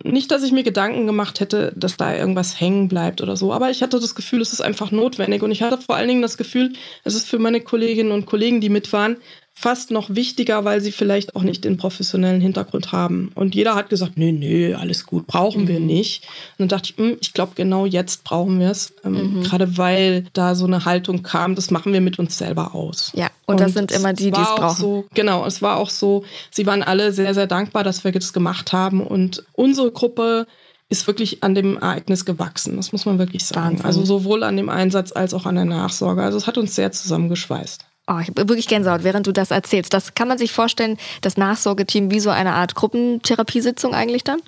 Nicht, 0.05 0.31
dass 0.31 0.43
ich 0.43 0.53
mir 0.53 0.65
Gedanken 0.65 1.07
gemacht 1.07 1.41
hätte, 1.41 1.73
dass 1.75 1.97
da 1.97 2.15
irgendwas 2.15 2.61
hängen 2.61 2.89
bleibt 2.89 3.23
oder 3.23 3.37
so, 3.37 3.55
aber 3.55 3.71
ich 3.71 3.83
hatte 3.83 3.99
das 3.99 4.15
Gefühl, 4.15 4.43
es 4.43 4.53
ist 4.53 4.61
einfach 4.61 4.91
notwendig 4.91 5.43
und 5.43 5.51
ich 5.51 5.63
hatte 5.63 5.79
vor 5.79 5.97
allen 5.97 6.09
Dingen 6.09 6.23
das 6.23 6.37
Gefühl, 6.37 6.75
es 7.05 7.15
ist 7.15 7.27
für 7.27 7.39
meine 7.39 7.63
Kolleginnen 7.63 8.13
und 8.13 8.27
Kollegen, 8.27 8.61
die 8.61 8.69
mit 8.69 8.93
waren, 8.93 9.17
fast 9.61 9.91
noch 9.91 10.15
wichtiger, 10.15 10.65
weil 10.65 10.81
sie 10.81 10.93
vielleicht 10.93 11.35
auch 11.35 11.43
nicht 11.43 11.65
den 11.65 11.79
professionellen 11.79 12.41
Hintergrund 12.41 12.93
haben. 12.93 13.33
Und 13.35 13.57
jeder 13.57 13.75
hat 13.75 13.89
gesagt, 13.89 14.13
nee, 14.17 14.31
nee, 14.31 14.73
alles 14.75 15.05
gut, 15.05 15.27
brauchen 15.27 15.63
mhm. 15.63 15.69
wir 15.69 15.81
nicht. 15.81 16.23
Und 16.59 16.61
dann 16.61 16.69
dachte 16.69 16.93
ich, 16.93 16.99
mh, 16.99 17.11
hm, 17.11 17.17
ich 17.21 17.33
glaube, 17.33 17.53
genau 17.57 17.85
jetzt 17.85 18.23
brauchen 18.23 18.61
wir 18.61 18.71
es. 18.71 18.95
Ähm, 19.05 19.39
mhm. 19.39 19.43
Gerade 19.43 19.77
weil 19.77 20.27
da 20.33 20.55
so 20.55 20.65
eine 20.65 20.85
Haltung 20.85 21.25
kam, 21.25 21.57
das 21.57 21.73
machen 21.73 21.93
wir 21.93 22.01
mit 22.01 22.21
uns 22.21 22.39
selber 22.39 22.73
aus. 22.77 23.11
Ja, 23.17 23.31
und, 23.47 23.55
und 23.55 23.61
das 23.61 23.73
sind 23.73 23.91
immer 23.91 24.13
die, 24.13 24.31
die 24.31 24.41
es 24.41 24.55
brauchen. 24.55 24.81
So, 24.81 25.07
genau, 25.13 25.45
es 25.45 25.61
war 25.61 25.79
auch 25.79 25.91
so, 25.91 26.23
sie 26.53 26.65
waren 26.67 26.85
alle 26.85 27.13
sehr, 27.13 27.35
sehr 27.35 27.49
dankbar, 27.49 27.83
dass 27.83 28.05
wir 28.05 28.13
das 28.13 28.33
gemacht 28.33 28.73
haben. 28.73 29.05
Und 29.05 29.43
unsere 29.55 29.91
Gruppe 29.91 30.47
ist 30.89 31.09
wirklich 31.09 31.43
an 31.43 31.57
dem 31.57 31.79
Ereignis 31.79 32.25
gewachsen. 32.25 32.77
Das 32.77 32.93
muss 32.93 33.07
man 33.07 33.19
wirklich 33.19 33.45
sagen. 33.45 33.71
Wahnsinn. 33.71 33.87
Also 33.87 34.05
sowohl 34.05 34.45
an 34.45 34.57
dem 34.57 34.69
Einsatz 34.69 35.11
als 35.11 35.35
auch 35.35 35.47
an 35.47 35.57
der 35.57 35.65
Nachsorge. 35.65 36.23
Also 36.23 36.39
es 36.39 36.47
hat 36.47 36.59
uns 36.59 36.77
sehr 36.77 36.93
zusammengeschweißt. 36.93 37.85
Oh, 38.11 38.19
ich 38.23 38.29
habe 38.29 38.49
wirklich 38.49 38.69
Gänsehaut, 38.69 39.05
während 39.05 39.27
du 39.27 39.33
das 39.33 39.51
erzählst. 39.51 39.93
Das 39.93 40.15
kann 40.15 40.29
man 40.29 40.39
sich 40.39 40.51
vorstellen, 40.51 40.97
das 41.21 41.37
Nachsorgeteam 41.37 42.11
wie 42.11 42.21
so 42.21 42.31
eine 42.31 42.55
Art 42.55 42.75
Gruppentherapiesitzung 42.75 43.95
eigentlich 43.95 44.25
dann? 44.25 44.41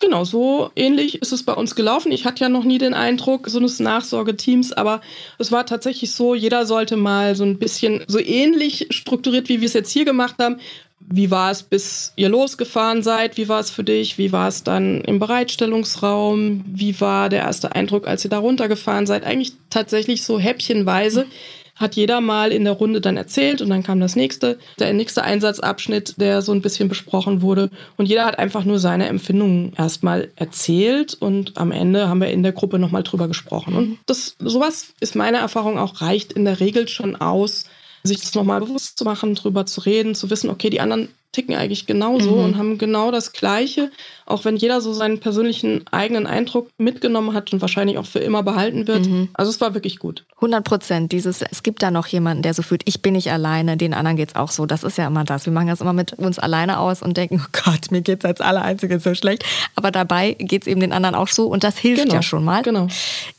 Genau, 0.00 0.24
so 0.24 0.70
ähnlich 0.74 1.20
ist 1.20 1.32
es 1.32 1.42
bei 1.42 1.52
uns 1.52 1.74
gelaufen. 1.74 2.12
Ich 2.12 2.24
hatte 2.24 2.44
ja 2.44 2.48
noch 2.48 2.64
nie 2.64 2.78
den 2.78 2.94
Eindruck 2.94 3.48
so 3.48 3.58
eines 3.58 3.78
Nachsorgeteams, 3.78 4.72
aber 4.72 5.02
es 5.38 5.52
war 5.52 5.66
tatsächlich 5.66 6.12
so, 6.12 6.34
jeder 6.34 6.64
sollte 6.64 6.96
mal 6.96 7.34
so 7.34 7.44
ein 7.44 7.58
bisschen 7.58 8.04
so 8.06 8.18
ähnlich 8.18 8.86
strukturiert, 8.90 9.48
wie 9.48 9.60
wir 9.60 9.66
es 9.66 9.74
jetzt 9.74 9.90
hier 9.90 10.04
gemacht 10.04 10.36
haben. 10.38 10.60
Wie 11.00 11.30
war 11.30 11.50
es, 11.50 11.62
bis 11.62 12.14
ihr 12.16 12.30
losgefahren 12.30 13.02
seid? 13.02 13.36
Wie 13.36 13.48
war 13.48 13.60
es 13.60 13.70
für 13.70 13.84
dich? 13.84 14.16
Wie 14.16 14.32
war 14.32 14.48
es 14.48 14.62
dann 14.62 15.02
im 15.02 15.18
Bereitstellungsraum? 15.18 16.64
Wie 16.66 16.98
war 17.00 17.28
der 17.28 17.40
erste 17.40 17.74
Eindruck, 17.74 18.06
als 18.06 18.24
ihr 18.24 18.30
da 18.30 18.38
runtergefahren 18.38 19.06
seid? 19.06 19.24
Eigentlich 19.24 19.52
tatsächlich 19.68 20.22
so 20.22 20.38
häppchenweise 20.38 21.26
hat 21.76 21.96
jeder 21.96 22.20
mal 22.20 22.52
in 22.52 22.64
der 22.64 22.74
Runde 22.74 23.00
dann 23.00 23.16
erzählt 23.16 23.60
und 23.60 23.70
dann 23.70 23.82
kam 23.82 24.00
das 24.00 24.16
nächste, 24.16 24.58
der 24.78 24.92
nächste 24.92 25.22
Einsatzabschnitt, 25.22 26.14
der 26.20 26.42
so 26.42 26.52
ein 26.52 26.62
bisschen 26.62 26.88
besprochen 26.88 27.42
wurde. 27.42 27.70
Und 27.96 28.06
jeder 28.06 28.24
hat 28.24 28.38
einfach 28.38 28.64
nur 28.64 28.78
seine 28.78 29.08
Empfindungen 29.08 29.72
erstmal 29.76 30.30
erzählt 30.36 31.14
und 31.14 31.56
am 31.56 31.72
Ende 31.72 32.08
haben 32.08 32.20
wir 32.20 32.30
in 32.30 32.42
der 32.42 32.52
Gruppe 32.52 32.78
nochmal 32.78 33.02
drüber 33.02 33.28
gesprochen. 33.28 33.74
Und 33.74 33.98
das, 34.06 34.36
sowas 34.38 34.94
ist 35.00 35.16
meine 35.16 35.38
Erfahrung 35.38 35.78
auch, 35.78 36.00
reicht 36.00 36.32
in 36.32 36.44
der 36.44 36.60
Regel 36.60 36.86
schon 36.88 37.16
aus, 37.16 37.64
sich 38.04 38.20
das 38.20 38.34
nochmal 38.34 38.60
bewusst 38.60 38.98
zu 38.98 39.04
machen, 39.04 39.34
drüber 39.34 39.66
zu 39.66 39.80
reden, 39.80 40.14
zu 40.14 40.30
wissen, 40.30 40.50
okay, 40.50 40.70
die 40.70 40.80
anderen 40.80 41.08
ticken 41.32 41.56
eigentlich 41.56 41.86
genauso 41.86 42.36
mhm. 42.36 42.44
und 42.44 42.58
haben 42.58 42.78
genau 42.78 43.10
das 43.10 43.32
Gleiche, 43.32 43.90
auch 44.26 44.44
wenn 44.44 44.56
jeder 44.56 44.80
so 44.80 44.92
seinen 44.92 45.20
persönlichen 45.20 45.84
eigenen 45.90 46.26
Eindruck 46.26 46.68
mitgenommen 46.78 47.34
hat 47.34 47.52
und 47.52 47.60
wahrscheinlich 47.60 47.98
auch 47.98 48.06
für 48.06 48.18
immer 48.18 48.42
behalten 48.42 48.86
wird. 48.86 49.06
Mhm. 49.06 49.28
Also 49.34 49.50
es 49.50 49.60
war 49.60 49.74
wirklich 49.74 49.98
gut. 49.98 50.24
100 50.36 50.64
Prozent. 50.64 51.12
Dieses, 51.12 51.42
es 51.42 51.62
gibt 51.62 51.82
da 51.82 51.90
noch 51.90 52.06
jemanden, 52.06 52.42
der 52.42 52.54
so 52.54 52.62
fühlt, 52.62 52.82
ich 52.84 53.02
bin 53.02 53.14
nicht 53.14 53.30
alleine, 53.30 53.76
den 53.76 53.94
anderen 53.94 54.16
geht 54.16 54.30
es 54.30 54.36
auch 54.36 54.50
so. 54.50 54.66
Das 54.66 54.84
ist 54.84 54.98
ja 54.98 55.06
immer 55.06 55.24
das. 55.24 55.46
Wir 55.46 55.52
machen 55.52 55.68
das 55.68 55.80
immer 55.80 55.92
mit 55.92 56.12
uns 56.14 56.38
alleine 56.38 56.78
aus 56.78 57.02
und 57.02 57.16
denken, 57.16 57.42
oh 57.42 57.62
Gott, 57.64 57.90
mir 57.90 58.02
geht 58.02 58.20
es 58.20 58.24
als 58.24 58.40
Allereinzige 58.40 58.98
so 59.00 59.14
schlecht. 59.14 59.44
Aber 59.76 59.90
dabei 59.90 60.32
geht 60.32 60.62
es 60.62 60.68
eben 60.68 60.80
den 60.80 60.92
anderen 60.92 61.14
auch 61.14 61.28
so 61.28 61.46
und 61.46 61.64
das 61.64 61.78
hilft 61.78 62.02
genau. 62.02 62.14
ja 62.14 62.22
schon 62.22 62.44
mal. 62.44 62.62
Genau. 62.62 62.88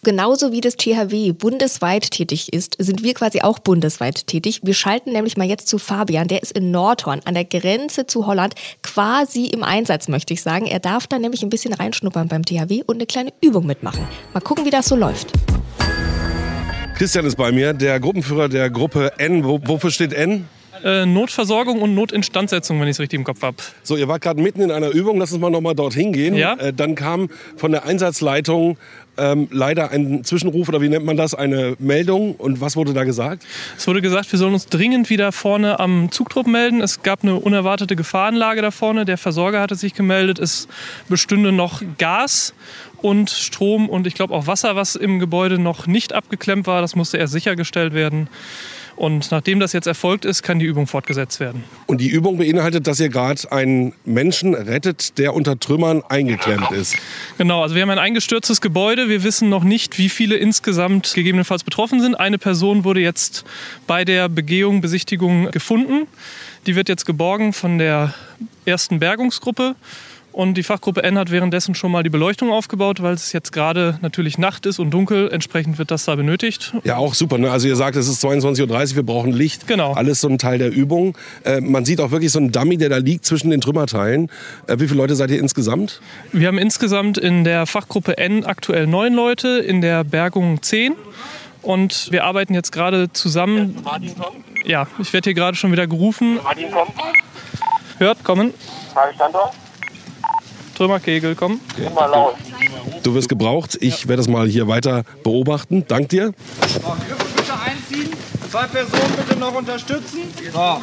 Genauso 0.04 0.52
wie 0.52 0.62
das 0.62 0.78
THW 0.78 1.34
bundesweit 1.34 2.12
tätig 2.12 2.54
ist, 2.54 2.76
sind 2.80 3.04
wir 3.04 3.14
quasi 3.14 3.42
auch 3.42 3.60
bundesweit 3.60 4.28
tätig. 4.28 4.62
Wir 4.64 4.74
schalten 4.74 5.12
nämlich 5.12 5.38
mal 5.38 5.48
jetzt 5.48 5.68
zu 5.68 5.78
Fabian, 5.78 6.28
der 6.28 6.42
ist 6.42 6.52
in 6.52 6.72
Nordhorn 6.72 7.22
an 7.26 7.34
der 7.34 7.46
Grenze 7.46 7.76
Grenze 7.76 8.06
zu 8.06 8.26
Holland 8.26 8.56
quasi 8.84 9.46
im 9.48 9.64
Einsatz, 9.64 10.08
möchte 10.08 10.34
ich 10.34 10.42
sagen. 10.42 10.66
Er 10.66 10.75
darf 10.80 11.08
da 11.08 11.20
nämlich 11.20 11.44
ein 11.44 11.50
bisschen 11.50 11.74
reinschnuppern 11.74 12.28
beim 12.28 12.44
THW 12.44 12.84
und 12.86 12.96
eine 12.96 13.06
kleine 13.06 13.34
Übung 13.42 13.66
mitmachen. 13.66 14.08
Mal 14.34 14.42
gucken, 14.42 14.66
wie 14.66 14.70
das 14.70 14.88
so 14.88 14.96
läuft. 14.96 15.32
Christian 16.96 17.26
ist 17.26 17.36
bei 17.36 17.52
mir, 17.52 17.74
der 17.74 18.00
Gruppenführer 18.00 18.48
der 18.48 18.70
Gruppe 18.70 19.12
N. 19.18 19.44
wofür 19.44 19.92
steht 19.92 20.14
N? 20.14 20.48
Äh, 20.86 21.08
Notversorgung 21.08 21.82
und 21.82 21.96
Notinstandsetzung, 21.96 22.80
wenn 22.80 22.88
ich 22.88 22.92
es 22.92 23.00
richtig 23.00 23.18
im 23.18 23.24
Kopf 23.24 23.42
habe. 23.42 23.58
So, 23.82 23.98
ihr 23.98 24.08
wart 24.08 24.22
gerade 24.22 24.40
mitten 24.40 24.62
in 24.62 24.70
einer 24.70 24.90
Übung, 24.90 25.18
lass 25.18 25.32
uns 25.32 25.42
mal 25.42 25.50
nochmal 25.50 25.74
dorthin 25.74 26.14
gehen. 26.14 26.36
Ja? 26.36 26.54
Äh, 26.54 26.74
dann 26.74 26.94
kam 26.94 27.30
von 27.58 27.72
der 27.72 27.86
Einsatzleitung 27.86 28.78
ähm, 29.18 29.48
leider 29.50 29.90
ein 29.90 30.24
Zwischenruf 30.24 30.70
oder 30.70 30.82
wie 30.82 30.90
nennt 30.90 31.04
man 31.04 31.18
das, 31.18 31.34
eine 31.34 31.76
Meldung. 31.80 32.36
Und 32.36 32.62
was 32.62 32.76
wurde 32.76 32.94
da 32.94 33.04
gesagt? 33.04 33.44
Es 33.76 33.88
wurde 33.88 34.02
gesagt, 34.02 34.32
wir 34.32 34.38
sollen 34.38 34.54
uns 34.54 34.68
dringend 34.68 35.10
wieder 35.10 35.32
vorne 35.32 35.80
am 35.80 36.12
Zugtrupp 36.12 36.46
melden. 36.46 36.82
Es 36.82 37.02
gab 37.02 37.24
eine 37.24 37.36
unerwartete 37.36 37.96
Gefahrenlage 37.96 38.62
da 38.62 38.70
vorne. 38.70 39.06
Der 39.06 39.18
Versorger 39.18 39.62
hatte 39.62 39.76
sich 39.76 39.96
gemeldet. 39.96 40.38
Es 40.38 40.68
bestünde 41.10 41.52
noch 41.52 41.82
Gas 41.98 42.54
und 43.02 43.32
Strom 43.32 43.90
und 43.90 44.06
ich 44.06 44.14
glaube 44.14 44.34
auch 44.34 44.48
Wasser, 44.48 44.76
was 44.76 44.96
im 44.96 45.20
Gebäude 45.20 45.58
noch 45.58 45.88
nicht 45.88 46.14
abgeklemmt 46.14 46.68
war. 46.68 46.82
Das 46.82 46.96
musste 46.96 47.18
erst 47.18 47.34
sichergestellt 47.34 47.94
werden. 47.94 48.30
Und 48.96 49.30
nachdem 49.32 49.60
das 49.60 49.74
jetzt 49.74 49.88
erfolgt 49.88 50.24
ist, 50.24 50.42
kann 50.42 50.60
die 50.60 50.66
Übung 50.66 50.88
fortgesetzt 50.88 51.40
werden. 51.40 51.64
Und 51.86 52.00
die 52.00 52.08
Übung 52.08 52.38
beinhaltet, 52.38 52.88
dass 52.88 53.00
ihr 53.00 53.10
gerade 53.10 53.52
einen 53.52 53.94
Menschen 54.06 54.54
rettet, 54.54 55.18
der 55.18 55.34
unter 55.34 55.60
Trümmern 55.60 56.02
eingeklemmt 56.08 56.72
ist. 56.72 56.96
Genau, 57.38 57.62
also 57.62 57.76
wir 57.76 57.82
haben 57.82 57.90
ein 57.90 58.00
eingestürztes 58.00 58.62
Gebäude. 58.62 59.10
Wir 59.10 59.24
wissen 59.24 59.50
noch 59.50 59.64
nicht, 59.64 59.98
wie 59.98 60.08
viele 60.08 60.36
insgesamt 60.36 61.14
gegebenenfalls 61.14 61.64
betroffen 61.64 62.00
sind. 62.00 62.16
Eine 62.16 62.38
Person 62.38 62.86
wurde 62.86 63.02
jetzt 63.02 63.44
bei 63.86 64.06
der 64.06 64.30
Begehung, 64.30 64.80
Besichtigung 64.80 65.52
gefunden. 65.52 66.08
Die 66.66 66.76
wird 66.76 66.88
jetzt 66.88 67.06
geborgen 67.06 67.52
von 67.52 67.78
der 67.78 68.14
ersten 68.66 69.00
Bergungsgruppe 69.00 69.76
Und 70.36 70.56
die 70.56 70.64
Fachgruppe 70.64 71.02
N 71.02 71.18
hat 71.18 71.32
währenddessen 71.32 71.76
schon 71.76 71.94
mal 71.94 72.04
die 72.04 72.10
Beleuchtung 72.10 72.52
aufgebaut, 72.52 73.02
weil 73.02 73.14
es 73.14 73.32
jetzt 73.32 73.54
gerade 73.54 73.98
natürlich 74.02 74.38
Nacht 74.38 74.66
ist 74.66 74.80
und 74.80 74.92
dunkel. 74.92 75.30
Entsprechend 75.32 75.78
wird 75.78 75.92
das 75.92 76.04
da 76.04 76.16
benötigt. 76.16 76.74
Ja, 76.84 76.98
auch 76.98 77.14
super. 77.14 77.38
Ne? 77.38 77.50
Also 77.50 77.70
ihr 77.70 77.78
sagt, 77.78 77.96
es 77.96 78.10
ist 78.10 78.22
22.30 78.22 78.60
Uhr, 78.90 78.96
wir 78.98 79.04
brauchen 79.04 79.32
Licht. 79.32 79.66
Genau. 79.66 79.94
Alles 79.94 80.20
so 80.20 80.28
ein 80.28 80.38
Teil 80.38 80.58
der 80.58 80.74
Übung. 80.74 81.18
Äh, 81.46 81.62
man 81.62 81.86
sieht 81.86 82.02
auch 82.02 82.12
wirklich 82.12 82.34
so 82.34 82.40
einen 82.40 82.52
Dummy, 82.52 82.76
der 82.76 82.90
da 82.90 82.98
liegt 82.98 83.24
zwischen 83.24 83.50
den 83.50 83.62
Trümmerteilen. 83.62 84.30
Äh, 84.68 84.78
wie 84.80 84.90
viele 84.90 84.98
Leute 84.98 85.16
seid 85.16 85.32
ihr 85.32 85.40
insgesamt? 85.40 86.02
Wir 86.34 86.50
haben 86.50 86.58
insgesamt 86.58 87.18
in 87.18 87.46
der 87.46 87.66
Fachgruppe 87.66 88.18
N 88.18 88.44
aktuell 88.44 88.88
neun 88.88 89.14
Leute, 89.14 89.60
in 89.60 89.80
der 89.80 90.04
Bergung 90.04 90.62
zehn. 90.62 90.96
Und 91.62 92.12
wir 92.12 92.26
arbeiten 92.26 92.54
jetzt 92.54 92.74
gerade 92.74 93.10
zusammen. 93.14 93.78
Martin 93.86 94.14
kommt. 94.18 94.36
Ja, 94.66 94.88
ich 95.00 95.14
werde 95.14 95.30
hier 95.30 95.34
gerade 95.34 95.56
schon 95.56 95.72
wieder 95.72 95.88
gerufen. 95.88 96.40
Martin 96.44 96.72
kommt. 96.72 96.92
Hört, 98.00 98.22
kommen. 98.26 98.54
Frage 98.94 99.14
Standort. 99.14 99.54
Trümmerkegel, 100.76 101.36
kommen. 101.36 101.60
Laut. 101.96 102.36
Du 103.04 103.14
wirst 103.14 103.30
gebraucht. 103.30 103.78
Ich 103.82 104.08
werde 104.08 104.22
das 104.22 104.28
mal 104.28 104.48
hier 104.48 104.68
weiter 104.68 105.04
beobachten. 105.24 105.86
Dank 105.88 106.10
dir. 106.10 106.34
So, 106.62 106.80
Griffe 106.80 107.26
bitte 107.36 107.54
einziehen. 107.54 108.12
Zwei 108.52 108.68
Personen 108.68 109.14
bitte 109.18 109.40
noch 109.40 109.56
unterstützen. 109.56 110.20
So. 110.54 110.82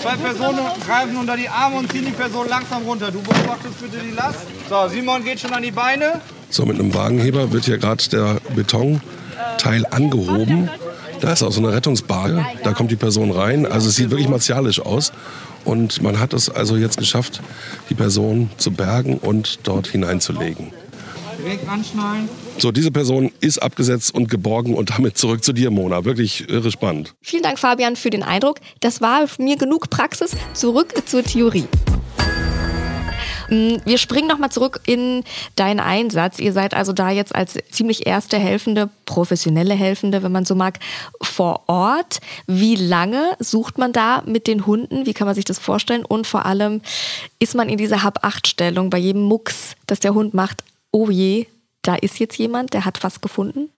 Zwei 0.00 0.16
Personen 0.16 0.60
greifen 0.86 1.16
unter 1.16 1.36
die 1.36 1.48
Arme 1.48 1.76
und 1.76 1.90
ziehen 1.90 2.04
die 2.04 2.12
Person 2.12 2.48
langsam 2.48 2.82
runter. 2.82 3.10
Du 3.10 3.22
beobachtest 3.22 3.80
bitte 3.80 3.98
die 4.04 4.14
Last. 4.14 4.40
So, 4.68 4.88
Simon 4.88 5.24
geht 5.24 5.40
schon 5.40 5.52
an 5.52 5.62
die 5.62 5.70
Beine. 5.70 6.20
So, 6.50 6.66
mit 6.66 6.78
einem 6.78 6.94
Wagenheber 6.94 7.52
wird 7.52 7.64
hier 7.64 7.78
gerade 7.78 8.06
der 8.10 8.38
Betonteil 8.54 9.86
angehoben. 9.90 10.68
Da 11.20 11.32
ist 11.32 11.42
auch 11.42 11.52
so 11.52 11.60
eine 11.60 11.72
Rettungsbarge. 11.72 12.44
Da 12.64 12.72
kommt 12.72 12.90
die 12.90 12.96
Person 12.96 13.30
rein. 13.30 13.66
Also 13.66 13.88
es 13.88 13.96
sieht 13.96 14.10
wirklich 14.10 14.28
martialisch 14.28 14.80
aus. 14.80 15.12
Und 15.64 16.02
man 16.02 16.20
hat 16.20 16.32
es 16.32 16.50
also 16.50 16.76
jetzt 16.76 16.98
geschafft, 16.98 17.40
die 17.90 17.94
Person 17.94 18.50
zu 18.56 18.70
bergen 18.70 19.18
und 19.18 19.60
dort 19.62 19.86
hineinzulegen. 19.86 20.72
Direkt 21.42 21.68
anschnallen. 21.68 22.28
So, 22.58 22.70
diese 22.70 22.90
Person 22.90 23.30
ist 23.40 23.58
abgesetzt 23.58 24.14
und 24.14 24.30
geborgen 24.30 24.74
und 24.74 24.90
damit 24.90 25.18
zurück 25.18 25.44
zu 25.44 25.52
dir, 25.52 25.70
Mona. 25.70 26.04
Wirklich 26.04 26.48
irre 26.48 26.70
spannend. 26.70 27.14
Vielen 27.20 27.42
Dank, 27.42 27.58
Fabian, 27.58 27.96
für 27.96 28.10
den 28.10 28.22
Eindruck. 28.22 28.60
Das 28.80 29.00
war 29.00 29.26
mir 29.38 29.56
genug 29.56 29.90
Praxis. 29.90 30.32
Zurück 30.54 30.94
zur 31.06 31.22
Theorie. 31.22 31.66
Mm, 33.50 33.76
Wir 33.84 33.98
springen 33.98 34.28
nochmal 34.28 34.50
zurück 34.50 34.80
in 34.86 35.24
deinen 35.56 35.80
Einsatz. 35.80 36.38
Ihr 36.38 36.52
seid 36.52 36.74
also 36.74 36.92
da 36.92 37.10
jetzt 37.10 37.34
als 37.34 37.58
ziemlich 37.70 38.06
erste 38.06 38.38
Helfende, 38.38 38.88
professionelle 39.06 39.74
Helfende, 39.74 40.22
wenn 40.22 40.32
man 40.32 40.44
so 40.44 40.54
mag, 40.54 40.78
vor 41.22 41.62
Ort. 41.66 42.20
Wie 42.46 42.76
lange 42.76 43.36
sucht 43.38 43.78
man 43.78 43.92
da 43.92 44.22
mit 44.26 44.46
den 44.46 44.66
Hunden? 44.66 45.06
Wie 45.06 45.14
kann 45.14 45.26
man 45.26 45.34
sich 45.34 45.44
das 45.44 45.58
vorstellen? 45.58 46.04
Und 46.04 46.26
vor 46.26 46.46
allem, 46.46 46.80
ist 47.38 47.54
man 47.54 47.68
in 47.68 47.78
dieser 47.78 48.02
Hab-Acht-Stellung 48.02 48.90
bei 48.90 48.98
jedem 48.98 49.22
Mucks, 49.22 49.76
das 49.86 50.00
der 50.00 50.14
Hund 50.14 50.34
macht, 50.34 50.64
oh 50.90 51.10
je, 51.10 51.46
da 51.82 51.94
ist 51.94 52.18
jetzt 52.18 52.38
jemand, 52.38 52.72
der 52.72 52.84
hat 52.84 53.02
was 53.04 53.20
gefunden? 53.20 53.70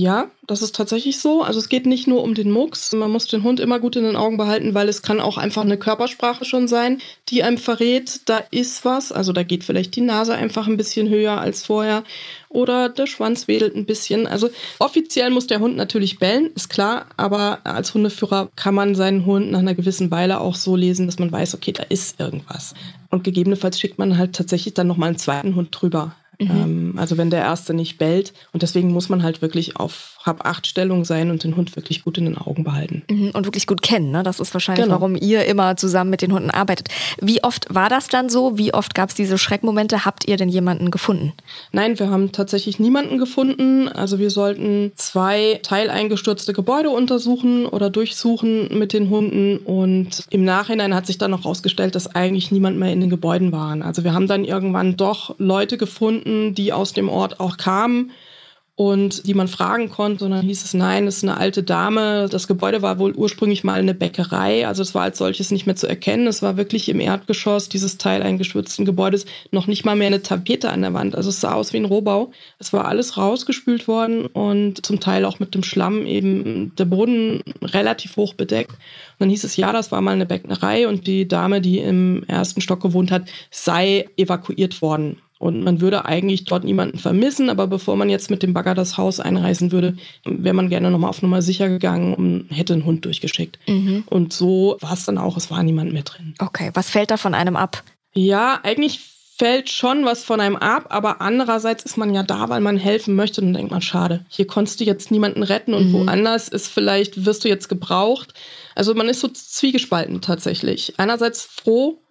Ja, 0.00 0.30
das 0.46 0.62
ist 0.62 0.76
tatsächlich 0.76 1.18
so. 1.18 1.42
Also 1.42 1.58
es 1.58 1.68
geht 1.68 1.84
nicht 1.84 2.06
nur 2.06 2.22
um 2.22 2.34
den 2.34 2.52
Mucks. 2.52 2.92
Man 2.92 3.10
muss 3.10 3.26
den 3.26 3.42
Hund 3.42 3.58
immer 3.58 3.80
gut 3.80 3.96
in 3.96 4.04
den 4.04 4.14
Augen 4.14 4.36
behalten, 4.36 4.72
weil 4.72 4.88
es 4.88 5.02
kann 5.02 5.20
auch 5.20 5.38
einfach 5.38 5.62
eine 5.62 5.76
Körpersprache 5.76 6.44
schon 6.44 6.68
sein, 6.68 6.98
die 7.30 7.42
einem 7.42 7.58
verrät, 7.58 8.20
da 8.26 8.38
ist 8.52 8.84
was. 8.84 9.10
Also 9.10 9.32
da 9.32 9.42
geht 9.42 9.64
vielleicht 9.64 9.96
die 9.96 10.00
Nase 10.00 10.36
einfach 10.36 10.68
ein 10.68 10.76
bisschen 10.76 11.08
höher 11.08 11.40
als 11.40 11.66
vorher 11.66 12.04
oder 12.48 12.88
der 12.88 13.08
Schwanz 13.08 13.48
wedelt 13.48 13.74
ein 13.74 13.86
bisschen. 13.86 14.28
Also 14.28 14.50
offiziell 14.78 15.30
muss 15.30 15.48
der 15.48 15.58
Hund 15.58 15.74
natürlich 15.74 16.20
bellen, 16.20 16.52
ist 16.54 16.70
klar, 16.70 17.06
aber 17.16 17.58
als 17.64 17.92
Hundeführer 17.92 18.50
kann 18.54 18.76
man 18.76 18.94
seinen 18.94 19.26
Hund 19.26 19.50
nach 19.50 19.58
einer 19.58 19.74
gewissen 19.74 20.12
Weile 20.12 20.40
auch 20.40 20.54
so 20.54 20.76
lesen, 20.76 21.06
dass 21.06 21.18
man 21.18 21.32
weiß, 21.32 21.56
okay, 21.56 21.72
da 21.72 21.82
ist 21.82 22.20
irgendwas. 22.20 22.72
Und 23.10 23.24
gegebenenfalls 23.24 23.80
schickt 23.80 23.98
man 23.98 24.16
halt 24.16 24.36
tatsächlich 24.36 24.74
dann 24.74 24.86
nochmal 24.86 25.08
einen 25.08 25.18
zweiten 25.18 25.56
Hund 25.56 25.70
drüber. 25.72 26.14
Ähm, 26.38 26.94
also 26.96 27.16
wenn 27.18 27.30
der 27.30 27.40
erste 27.40 27.74
nicht 27.74 27.98
bellt. 27.98 28.32
Und 28.52 28.62
deswegen 28.62 28.92
muss 28.92 29.08
man 29.08 29.22
halt 29.22 29.42
wirklich 29.42 29.76
auf 29.76 30.18
Hab-Acht-Stellung 30.24 31.04
sein 31.04 31.30
und 31.30 31.42
den 31.44 31.56
Hund 31.56 31.74
wirklich 31.76 32.04
gut 32.04 32.18
in 32.18 32.26
den 32.26 32.36
Augen 32.38 32.64
behalten. 32.64 33.02
Mhm, 33.10 33.30
Und 33.34 33.46
wirklich 33.46 33.66
gut 33.66 33.82
kennen. 33.82 34.10
Ne? 34.10 34.22
Das 34.22 34.40
ist 34.40 34.52
wahrscheinlich, 34.54 34.84
Genau. 34.84 34.96
warum 34.96 35.16
ihr 35.16 35.46
immer 35.46 35.76
zusammen 35.76 36.10
mit 36.10 36.22
den 36.22 36.32
Hunden 36.32 36.50
arbeitet. 36.50 36.88
Wie 37.20 37.42
oft 37.42 37.72
war 37.74 37.88
das 37.88 38.08
dann 38.08 38.28
so? 38.28 38.58
Wie 38.58 38.74
oft 38.74 38.94
gab 38.94 39.08
es 39.08 39.14
diese 39.14 39.38
Schreckmomente? 39.38 40.04
Habt 40.04 40.28
ihr 40.28 40.36
denn 40.36 40.48
jemanden 40.48 40.90
gefunden? 40.90 41.32
Nein, 41.72 41.98
wir 41.98 42.10
haben 42.10 42.30
tatsächlich 42.32 42.78
niemanden 42.78 43.18
gefunden. 43.18 43.88
Also 43.88 44.18
wir 44.18 44.30
sollten 44.30 44.92
zwei 44.96 45.60
teileingestürzte 45.62 46.52
Gebäude 46.52 46.90
untersuchen 46.90 47.66
oder 47.66 47.90
durchsuchen 47.90 48.78
mit 48.78 48.92
den 48.92 49.10
Hunden. 49.10 49.56
Und 49.58 50.24
im 50.30 50.44
Nachhinein 50.44 50.94
hat 50.94 51.06
sich 51.06 51.18
dann 51.18 51.30
noch 51.30 51.44
herausgestellt, 51.44 51.94
dass 51.94 52.14
eigentlich 52.14 52.50
niemand 52.52 52.78
mehr 52.78 52.92
in 52.92 53.00
den 53.00 53.10
Gebäuden 53.10 53.50
waren. 53.52 53.82
Also 53.82 54.04
wir 54.04 54.12
haben 54.12 54.26
dann 54.26 54.44
irgendwann 54.44 54.96
doch 54.96 55.34
Leute 55.38 55.78
gefunden, 55.78 56.27
die 56.54 56.72
aus 56.72 56.92
dem 56.92 57.08
Ort 57.08 57.40
auch 57.40 57.56
kamen 57.56 58.12
und 58.78 59.26
die 59.26 59.34
man 59.34 59.48
fragen 59.48 59.90
konnte. 59.90 60.24
Und 60.24 60.30
dann 60.30 60.46
hieß 60.46 60.64
es, 60.64 60.72
nein, 60.72 61.08
es 61.08 61.16
ist 61.16 61.24
eine 61.24 61.36
alte 61.36 61.64
Dame. 61.64 62.28
Das 62.30 62.46
Gebäude 62.46 62.80
war 62.80 63.00
wohl 63.00 63.12
ursprünglich 63.12 63.64
mal 63.64 63.80
eine 63.80 63.92
Bäckerei. 63.92 64.68
Also 64.68 64.82
es 64.82 64.94
war 64.94 65.02
als 65.02 65.18
solches 65.18 65.50
nicht 65.50 65.66
mehr 65.66 65.74
zu 65.74 65.88
erkennen. 65.88 66.28
Es 66.28 66.42
war 66.42 66.56
wirklich 66.56 66.88
im 66.88 67.00
Erdgeschoss 67.00 67.68
dieses 67.68 67.98
teileingeschürzten 67.98 68.84
Gebäudes 68.84 69.26
noch 69.50 69.66
nicht 69.66 69.84
mal 69.84 69.96
mehr 69.96 70.06
eine 70.06 70.22
Tapete 70.22 70.70
an 70.70 70.82
der 70.82 70.94
Wand. 70.94 71.16
Also 71.16 71.30
es 71.30 71.40
sah 71.40 71.54
aus 71.54 71.72
wie 71.72 71.78
ein 71.78 71.86
Rohbau. 71.86 72.30
Es 72.60 72.72
war 72.72 72.84
alles 72.84 73.16
rausgespült 73.16 73.88
worden 73.88 74.26
und 74.26 74.86
zum 74.86 75.00
Teil 75.00 75.24
auch 75.24 75.40
mit 75.40 75.56
dem 75.56 75.64
Schlamm 75.64 76.06
eben 76.06 76.72
der 76.76 76.84
Boden 76.84 77.42
relativ 77.60 78.16
hoch 78.16 78.34
bedeckt. 78.34 78.70
Und 78.70 78.78
dann 79.18 79.30
hieß 79.30 79.42
es, 79.42 79.56
ja, 79.56 79.72
das 79.72 79.90
war 79.90 80.00
mal 80.02 80.12
eine 80.12 80.26
Bäckerei 80.26 80.86
und 80.86 81.08
die 81.08 81.26
Dame, 81.26 81.60
die 81.60 81.80
im 81.80 82.22
ersten 82.28 82.60
Stock 82.60 82.80
gewohnt 82.80 83.10
hat, 83.10 83.28
sei 83.50 84.06
evakuiert 84.16 84.80
worden. 84.82 85.16
Und 85.38 85.62
man 85.62 85.80
würde 85.80 86.04
eigentlich 86.04 86.44
dort 86.44 86.64
niemanden 86.64 86.98
vermissen, 86.98 87.48
aber 87.50 87.66
bevor 87.66 87.96
man 87.96 88.10
jetzt 88.10 88.30
mit 88.30 88.42
dem 88.42 88.54
Bagger 88.54 88.74
das 88.74 88.96
Haus 88.96 89.20
einreißen 89.20 89.70
würde, 89.72 89.96
wäre 90.24 90.54
man 90.54 90.68
gerne 90.68 90.90
nochmal 90.90 91.10
auf 91.10 91.22
Nummer 91.22 91.42
sicher 91.42 91.68
gegangen 91.68 92.14
und 92.14 92.48
hätte 92.50 92.72
einen 92.72 92.84
Hund 92.84 93.04
durchgeschickt. 93.04 93.58
Und 94.06 94.32
so 94.32 94.76
war 94.80 94.94
es 94.94 95.04
dann 95.04 95.18
auch, 95.18 95.36
es 95.36 95.50
war 95.50 95.62
niemand 95.62 95.92
mehr 95.92 96.02
drin. 96.02 96.34
Okay, 96.38 96.70
was 96.74 96.90
fällt 96.90 97.10
da 97.10 97.16
von 97.16 97.34
einem 97.34 97.56
ab? 97.56 97.84
Ja, 98.14 98.58
eigentlich 98.62 99.00
fällt 99.38 99.70
schon 99.70 100.04
was 100.04 100.24
von 100.24 100.40
einem 100.40 100.56
ab, 100.56 100.86
aber 100.88 101.20
andererseits 101.20 101.84
ist 101.84 101.96
man 101.96 102.12
ja 102.12 102.24
da, 102.24 102.48
weil 102.48 102.60
man 102.60 102.76
helfen 102.76 103.14
möchte 103.14 103.40
und 103.40 103.52
denkt 103.52 103.70
man, 103.70 103.80
schade, 103.80 104.26
hier 104.28 104.48
konntest 104.48 104.80
du 104.80 104.84
jetzt 104.84 105.12
niemanden 105.12 105.44
retten 105.44 105.74
und 105.74 105.92
woanders 105.92 106.48
ist 106.48 106.66
vielleicht, 106.66 107.24
wirst 107.24 107.44
du 107.44 107.48
jetzt 107.48 107.68
gebraucht. 107.68 108.34
Also 108.74 108.94
man 108.94 109.08
ist 109.08 109.20
so 109.20 109.28
zwiegespalten 109.28 110.20
tatsächlich. 110.20 110.94
Einerseits 110.96 111.44
froh, 111.44 112.02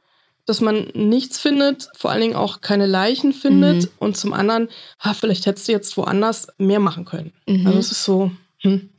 dass 0.48 0.62
man 0.62 0.88
nichts 0.96 1.40
findet, 1.40 1.90
vor 1.96 2.10
allen 2.10 2.22
Dingen 2.22 2.36
auch 2.36 2.62
keine 2.62 2.88
Leichen 2.88 3.34
findet 3.34 3.90
und 4.00 4.18
zum 4.18 4.34
anderen, 4.34 4.70
ha, 5.00 5.14
vielleicht 5.14 5.46
hättest 5.46 5.68
du 5.68 5.74
jetzt 5.74 5.96
woanders 5.98 6.48
mehr 6.58 6.80
machen 6.80 7.06
können. 7.06 7.34
Also 7.66 7.78
es 7.80 7.92
ist 7.92 8.04
so, 8.04 8.32
hm. 8.62 8.90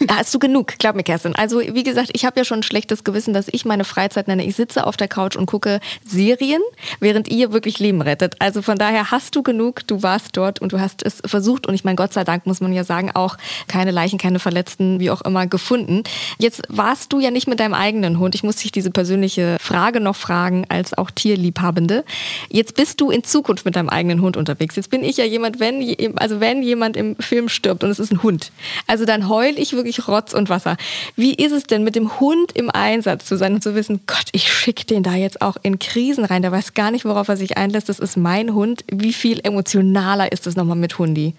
Da 0.00 0.16
hast 0.16 0.34
du 0.34 0.38
genug, 0.38 0.78
glaub 0.78 0.94
mir, 0.94 1.02
Kerstin. 1.02 1.34
Also, 1.34 1.60
wie 1.60 1.82
gesagt, 1.82 2.10
ich 2.12 2.26
habe 2.26 2.38
ja 2.38 2.44
schon 2.44 2.60
ein 2.60 2.62
schlechtes 2.62 3.02
Gewissen, 3.02 3.32
dass 3.32 3.46
ich 3.50 3.64
meine 3.64 3.84
Freizeit 3.84 4.28
nenne. 4.28 4.44
Ich 4.44 4.54
sitze 4.54 4.86
auf 4.86 4.96
der 4.96 5.08
Couch 5.08 5.36
und 5.36 5.46
gucke 5.46 5.80
Serien, 6.04 6.60
während 7.00 7.28
ihr 7.28 7.52
wirklich 7.52 7.78
Leben 7.78 8.02
rettet. 8.02 8.34
Also 8.38 8.60
von 8.60 8.76
daher 8.76 9.10
hast 9.10 9.34
du 9.36 9.42
genug, 9.42 9.86
du 9.86 10.02
warst 10.02 10.36
dort 10.36 10.60
und 10.60 10.72
du 10.72 10.80
hast 10.80 11.02
es 11.02 11.22
versucht. 11.24 11.66
Und 11.66 11.74
ich 11.74 11.84
meine, 11.84 11.96
Gott 11.96 12.12
sei 12.12 12.24
Dank 12.24 12.46
muss 12.46 12.60
man 12.60 12.74
ja 12.74 12.84
sagen, 12.84 13.10
auch 13.14 13.38
keine 13.68 13.90
Leichen, 13.90 14.18
keine 14.18 14.38
Verletzten, 14.38 15.00
wie 15.00 15.10
auch 15.10 15.22
immer, 15.22 15.46
gefunden. 15.46 16.02
Jetzt 16.38 16.62
warst 16.68 17.12
du 17.12 17.20
ja 17.20 17.30
nicht 17.30 17.46
mit 17.46 17.60
deinem 17.60 17.74
eigenen 17.74 18.18
Hund. 18.18 18.34
Ich 18.34 18.42
muss 18.42 18.56
dich 18.56 18.72
diese 18.72 18.90
persönliche 18.90 19.56
Frage 19.60 20.00
noch 20.00 20.16
fragen, 20.16 20.66
als 20.68 20.92
auch 20.96 21.10
Tierliebhabende. 21.10 22.04
Jetzt 22.50 22.74
bist 22.74 23.00
du 23.00 23.10
in 23.10 23.24
Zukunft 23.24 23.64
mit 23.64 23.76
deinem 23.76 23.88
eigenen 23.88 24.20
Hund 24.20 24.36
unterwegs. 24.36 24.76
Jetzt 24.76 24.90
bin 24.90 25.02
ich 25.02 25.16
ja 25.16 25.24
jemand, 25.24 25.58
wenn, 25.58 26.14
also 26.16 26.40
wenn 26.40 26.62
jemand 26.62 26.98
im 26.98 27.16
Film 27.16 27.48
stirbt 27.48 27.82
und 27.82 27.90
es 27.90 27.98
ist 27.98 28.12
ein 28.12 28.22
Hund, 28.22 28.52
also 28.86 29.06
dann 29.06 29.28
heul 29.28 29.54
ich 29.56 29.72
wirklich 29.76 30.08
Rotz 30.08 30.32
und 30.32 30.48
Wasser. 30.48 30.76
Wie 31.14 31.34
ist 31.34 31.52
es 31.52 31.64
denn 31.64 31.84
mit 31.84 31.94
dem 31.94 32.18
Hund 32.20 32.52
im 32.52 32.70
Einsatz 32.70 33.26
zu 33.26 33.36
sein 33.36 33.54
und 33.54 33.62
zu 33.62 33.74
wissen, 33.74 34.00
Gott, 34.06 34.26
ich 34.32 34.52
schicke 34.52 34.84
den 34.84 35.02
da 35.02 35.14
jetzt 35.14 35.42
auch 35.42 35.56
in 35.62 35.78
Krisen 35.78 36.24
rein, 36.24 36.42
der 36.42 36.52
weiß 36.52 36.74
gar 36.74 36.90
nicht, 36.90 37.04
worauf 37.04 37.28
er 37.28 37.36
sich 37.36 37.56
einlässt, 37.56 37.88
das 37.88 37.98
ist 37.98 38.16
mein 38.16 38.54
Hund. 38.54 38.84
Wie 38.90 39.12
viel 39.12 39.40
emotionaler 39.42 40.32
ist 40.32 40.46
es 40.46 40.56
nochmal 40.56 40.76
mit 40.76 40.98
Hundi? 40.98 41.34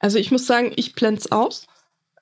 Also 0.00 0.18
ich 0.18 0.30
muss 0.30 0.46
sagen, 0.46 0.72
ich 0.76 0.94
blend's 0.94 1.30
aus. 1.32 1.66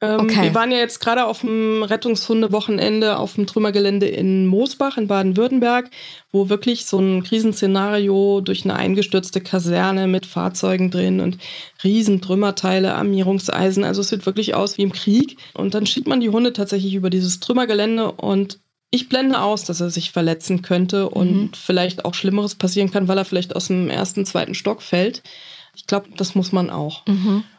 Ähm, 0.00 0.20
Okay. 0.20 0.42
Wir 0.44 0.54
waren 0.54 0.70
ja 0.70 0.78
jetzt 0.78 1.00
gerade 1.00 1.24
auf 1.24 1.40
dem 1.40 1.82
Rettungshunde-Wochenende 1.82 3.18
auf 3.18 3.34
dem 3.34 3.46
Trümmergelände 3.46 4.06
in 4.06 4.46
Moosbach 4.46 4.98
in 4.98 5.06
Baden-Württemberg, 5.06 5.90
wo 6.32 6.48
wirklich 6.48 6.86
so 6.86 6.98
ein 6.98 7.22
Krisenszenario 7.22 8.40
durch 8.40 8.64
eine 8.64 8.76
eingestürzte 8.76 9.40
Kaserne 9.40 10.06
mit 10.06 10.26
Fahrzeugen 10.26 10.90
drin 10.90 11.20
und 11.20 11.38
riesen 11.84 12.20
Trümmerteile, 12.20 12.94
Armierungseisen. 12.94 13.84
Also 13.84 14.00
es 14.00 14.08
sieht 14.08 14.26
wirklich 14.26 14.54
aus 14.54 14.78
wie 14.78 14.82
im 14.82 14.92
Krieg. 14.92 15.38
Und 15.54 15.74
dann 15.74 15.86
schiebt 15.86 16.08
man 16.08 16.20
die 16.20 16.30
Hunde 16.30 16.52
tatsächlich 16.52 16.94
über 16.94 17.10
dieses 17.10 17.40
Trümmergelände 17.40 18.12
und 18.12 18.58
ich 18.90 19.08
blende 19.08 19.40
aus, 19.40 19.64
dass 19.64 19.80
er 19.80 19.90
sich 19.90 20.12
verletzen 20.12 20.62
könnte 20.62 21.10
und 21.10 21.56
vielleicht 21.56 22.04
auch 22.04 22.14
Schlimmeres 22.14 22.54
passieren 22.54 22.90
kann, 22.90 23.08
weil 23.08 23.18
er 23.18 23.24
vielleicht 23.24 23.56
aus 23.56 23.66
dem 23.66 23.90
ersten, 23.90 24.24
zweiten 24.24 24.54
Stock 24.54 24.80
fällt. 24.80 25.22
Ich 25.76 25.86
glaube, 25.86 26.08
das 26.16 26.34
muss 26.34 26.52
man 26.52 26.70
auch. 26.70 27.04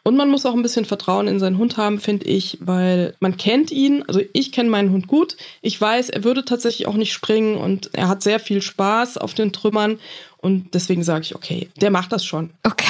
Und 0.04 0.18
man 0.18 0.30
muss 0.30 0.46
auch 0.46 0.54
ein 0.54 0.64
bisschen 0.64 0.86
Vertrauen 0.86 1.28
in 1.28 1.40
seinen 1.40 1.58
Hund 1.58 1.78
haben, 1.78 2.00
finde 2.00 2.26
ich, 2.26 2.58
weil 2.62 3.16
man 3.20 3.38
kennt 3.38 3.72
ihn. 3.72 4.04
Also 4.08 4.22
ich 4.34 4.52
kenne 4.52 4.70
meinen 4.70 4.92
Hund 4.92 5.08
gut. 5.08 5.38
Ich 5.62 5.80
weiß, 5.80 6.10
er 6.10 6.24
würde 6.24 6.44
tatsächlich 6.44 6.88
auch 6.88 6.96
nicht 6.96 7.14
springen 7.14 7.58
und 7.58 7.92
er 7.94 8.08
hat 8.08 8.24
sehr 8.24 8.40
viel 8.40 8.62
Spaß 8.62 9.18
auf 9.18 9.34
den 9.34 9.54
Trümmern. 9.54 10.00
Und 10.38 10.74
deswegen 10.74 11.04
sage 11.04 11.24
ich, 11.24 11.36
okay, 11.36 11.70
der 11.80 11.92
macht 11.92 12.12
das 12.12 12.26
schon. 12.26 12.50
Okay 12.64 12.87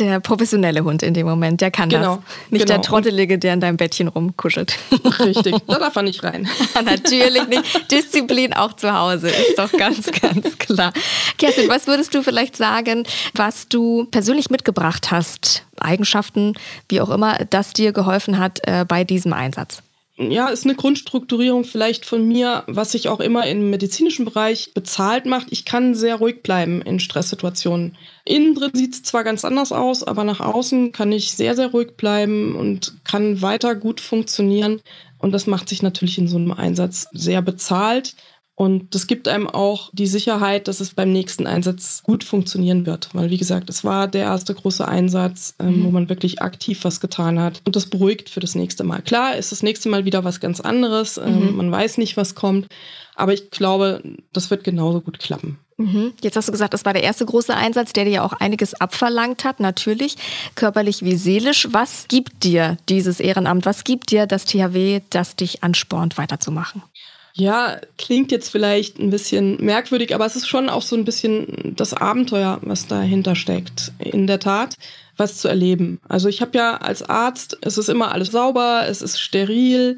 der 0.00 0.20
professionelle 0.20 0.82
Hund 0.82 1.02
in 1.02 1.14
dem 1.14 1.26
Moment, 1.26 1.60
der 1.60 1.70
kann 1.70 1.88
genau, 1.88 2.16
das. 2.16 2.50
Nicht 2.50 2.66
genau. 2.66 2.78
der 2.78 2.82
Trottelige, 2.82 3.38
der 3.38 3.54
in 3.54 3.60
deinem 3.60 3.76
Bettchen 3.76 4.08
rumkuschelt. 4.08 4.76
Richtig, 5.20 5.54
da 5.66 5.78
darf 5.78 5.94
er 5.94 6.02
nicht 6.02 6.24
rein. 6.24 6.48
Natürlich 6.84 7.46
nicht. 7.46 7.90
Disziplin 7.90 8.52
auch 8.54 8.72
zu 8.74 8.92
Hause, 8.92 9.28
ist 9.28 9.58
doch 9.58 9.70
ganz, 9.72 10.10
ganz 10.20 10.58
klar. 10.58 10.92
Kerstin, 11.38 11.68
was 11.68 11.86
würdest 11.86 12.14
du 12.14 12.22
vielleicht 12.22 12.56
sagen, 12.56 13.04
was 13.34 13.68
du 13.68 14.06
persönlich 14.10 14.50
mitgebracht 14.50 15.10
hast, 15.10 15.64
Eigenschaften, 15.78 16.54
wie 16.88 17.00
auch 17.00 17.10
immer, 17.10 17.38
das 17.50 17.72
dir 17.72 17.92
geholfen 17.92 18.38
hat 18.38 18.60
äh, 18.66 18.84
bei 18.86 19.04
diesem 19.04 19.32
Einsatz? 19.32 19.82
Ja, 20.28 20.48
ist 20.48 20.64
eine 20.64 20.74
Grundstrukturierung 20.74 21.64
vielleicht 21.64 22.04
von 22.04 22.28
mir, 22.28 22.64
was 22.66 22.92
sich 22.92 23.08
auch 23.08 23.20
immer 23.20 23.46
im 23.46 23.70
medizinischen 23.70 24.26
Bereich 24.26 24.74
bezahlt 24.74 25.24
macht. 25.24 25.46
Ich 25.50 25.64
kann 25.64 25.94
sehr 25.94 26.16
ruhig 26.16 26.42
bleiben 26.42 26.82
in 26.82 27.00
Stresssituationen. 27.00 27.96
Innen 28.26 28.54
drin 28.54 28.72
sieht 28.74 28.94
es 28.94 29.02
zwar 29.02 29.24
ganz 29.24 29.44
anders 29.44 29.72
aus, 29.72 30.02
aber 30.02 30.24
nach 30.24 30.40
außen 30.40 30.92
kann 30.92 31.10
ich 31.10 31.32
sehr, 31.32 31.56
sehr 31.56 31.68
ruhig 31.68 31.96
bleiben 31.96 32.54
und 32.54 32.94
kann 33.04 33.40
weiter 33.40 33.74
gut 33.74 34.00
funktionieren. 34.00 34.82
Und 35.18 35.32
das 35.32 35.46
macht 35.46 35.68
sich 35.68 35.82
natürlich 35.82 36.18
in 36.18 36.28
so 36.28 36.36
einem 36.36 36.52
Einsatz 36.52 37.08
sehr 37.12 37.40
bezahlt. 37.40 38.14
Und 38.60 38.94
das 38.94 39.06
gibt 39.06 39.26
einem 39.26 39.48
auch 39.48 39.88
die 39.94 40.06
Sicherheit, 40.06 40.68
dass 40.68 40.80
es 40.80 40.92
beim 40.92 41.10
nächsten 41.10 41.46
Einsatz 41.46 42.02
gut 42.02 42.24
funktionieren 42.24 42.84
wird. 42.84 43.08
Weil, 43.14 43.30
wie 43.30 43.38
gesagt, 43.38 43.70
es 43.70 43.84
war 43.84 44.06
der 44.06 44.24
erste 44.24 44.52
große 44.54 44.86
Einsatz, 44.86 45.54
ähm, 45.58 45.78
mhm. 45.78 45.84
wo 45.84 45.90
man 45.92 46.10
wirklich 46.10 46.42
aktiv 46.42 46.80
was 46.82 47.00
getan 47.00 47.40
hat. 47.40 47.62
Und 47.64 47.74
das 47.74 47.86
beruhigt 47.86 48.28
für 48.28 48.40
das 48.40 48.54
nächste 48.54 48.84
Mal. 48.84 49.00
Klar 49.00 49.34
ist 49.34 49.50
das 49.50 49.62
nächste 49.62 49.88
Mal 49.88 50.04
wieder 50.04 50.24
was 50.24 50.40
ganz 50.40 50.60
anderes. 50.60 51.16
Ähm, 51.16 51.52
mhm. 51.52 51.56
Man 51.56 51.72
weiß 51.72 51.96
nicht, 51.96 52.18
was 52.18 52.34
kommt. 52.34 52.66
Aber 53.14 53.32
ich 53.32 53.50
glaube, 53.50 54.02
das 54.34 54.50
wird 54.50 54.62
genauso 54.62 55.00
gut 55.00 55.20
klappen. 55.20 55.58
Mhm. 55.78 56.12
Jetzt 56.20 56.36
hast 56.36 56.48
du 56.48 56.52
gesagt, 56.52 56.74
das 56.74 56.84
war 56.84 56.92
der 56.92 57.02
erste 57.02 57.24
große 57.24 57.54
Einsatz, 57.54 57.94
der 57.94 58.04
dir 58.04 58.10
ja 58.10 58.24
auch 58.26 58.34
einiges 58.34 58.74
abverlangt 58.74 59.44
hat, 59.44 59.60
natürlich, 59.60 60.16
körperlich 60.54 61.02
wie 61.02 61.16
seelisch. 61.16 61.68
Was 61.70 62.08
gibt 62.08 62.44
dir 62.44 62.76
dieses 62.90 63.20
Ehrenamt? 63.20 63.64
Was 63.64 63.84
gibt 63.84 64.10
dir 64.10 64.26
das 64.26 64.44
THW, 64.44 65.00
das 65.08 65.34
dich 65.34 65.62
anspornt, 65.64 66.18
weiterzumachen? 66.18 66.82
Ja, 67.34 67.80
klingt 67.96 68.32
jetzt 68.32 68.50
vielleicht 68.50 68.98
ein 68.98 69.10
bisschen 69.10 69.56
merkwürdig, 69.64 70.14
aber 70.14 70.26
es 70.26 70.36
ist 70.36 70.48
schon 70.48 70.68
auch 70.68 70.82
so 70.82 70.96
ein 70.96 71.04
bisschen 71.04 71.74
das 71.76 71.94
Abenteuer, 71.94 72.58
was 72.62 72.86
dahinter 72.86 73.36
steckt. 73.36 73.92
In 73.98 74.26
der 74.26 74.40
Tat, 74.40 74.76
was 75.16 75.38
zu 75.38 75.48
erleben. 75.48 76.00
Also 76.08 76.28
ich 76.28 76.40
habe 76.40 76.56
ja 76.56 76.76
als 76.76 77.02
Arzt, 77.02 77.58
es 77.62 77.78
ist 77.78 77.88
immer 77.88 78.12
alles 78.12 78.32
sauber, 78.32 78.84
es 78.88 79.02
ist 79.02 79.20
steril, 79.20 79.96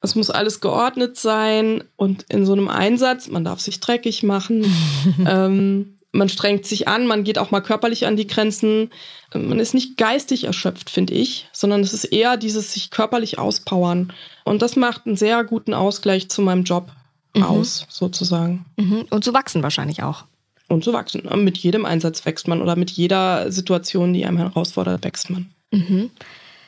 es 0.00 0.16
muss 0.16 0.30
alles 0.30 0.60
geordnet 0.60 1.16
sein 1.16 1.84
und 1.96 2.24
in 2.28 2.44
so 2.44 2.52
einem 2.52 2.68
Einsatz, 2.68 3.28
man 3.28 3.44
darf 3.44 3.60
sich 3.60 3.78
dreckig 3.78 4.24
machen. 4.24 4.64
ähm, 5.26 5.98
man 6.12 6.28
strengt 6.28 6.66
sich 6.66 6.88
an, 6.88 7.06
man 7.06 7.24
geht 7.24 7.38
auch 7.38 7.50
mal 7.50 7.62
körperlich 7.62 8.06
an 8.06 8.16
die 8.16 8.26
Grenzen. 8.26 8.90
Man 9.32 9.58
ist 9.58 9.72
nicht 9.72 9.96
geistig 9.96 10.44
erschöpft, 10.44 10.90
finde 10.90 11.14
ich, 11.14 11.48
sondern 11.52 11.80
es 11.80 11.94
ist 11.94 12.04
eher 12.04 12.36
dieses 12.36 12.74
sich 12.74 12.90
körperlich 12.90 13.38
auspowern. 13.38 14.12
Und 14.44 14.60
das 14.60 14.76
macht 14.76 15.06
einen 15.06 15.16
sehr 15.16 15.42
guten 15.42 15.72
Ausgleich 15.72 16.28
zu 16.28 16.42
meinem 16.42 16.64
Job 16.64 16.92
mhm. 17.34 17.44
aus, 17.44 17.86
sozusagen. 17.88 18.66
Mhm. 18.76 19.06
Und 19.08 19.24
zu 19.24 19.32
wachsen 19.32 19.62
wahrscheinlich 19.62 20.02
auch. 20.02 20.24
Und 20.68 20.84
zu 20.84 20.92
wachsen. 20.92 21.28
Mit 21.42 21.58
jedem 21.58 21.86
Einsatz 21.86 22.24
wächst 22.26 22.46
man 22.46 22.60
oder 22.60 22.76
mit 22.76 22.90
jeder 22.90 23.50
Situation, 23.50 24.12
die 24.12 24.26
einem 24.26 24.38
herausfordert, 24.38 25.04
wächst 25.04 25.30
man. 25.30 25.50
Mhm. 25.70 26.10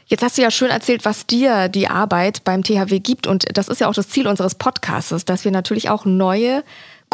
Jetzt 0.07 0.23
hast 0.23 0.37
du 0.37 0.43
ja 0.43 0.51
schön 0.51 0.71
erzählt, 0.71 1.05
was 1.05 1.27
dir 1.27 1.69
die 1.69 1.89
Arbeit 1.89 2.45
beim 2.45 2.63
THW 2.63 3.01
gibt. 3.01 3.27
Und 3.27 3.47
das 3.57 3.69
ist 3.69 3.81
ja 3.81 3.89
auch 3.89 3.95
das 3.95 4.09
Ziel 4.09 4.27
unseres 4.27 4.55
Podcasts, 4.55 5.25
dass 5.25 5.45
wir 5.45 5.51
natürlich 5.51 5.89
auch 5.89 6.05
neue 6.05 6.63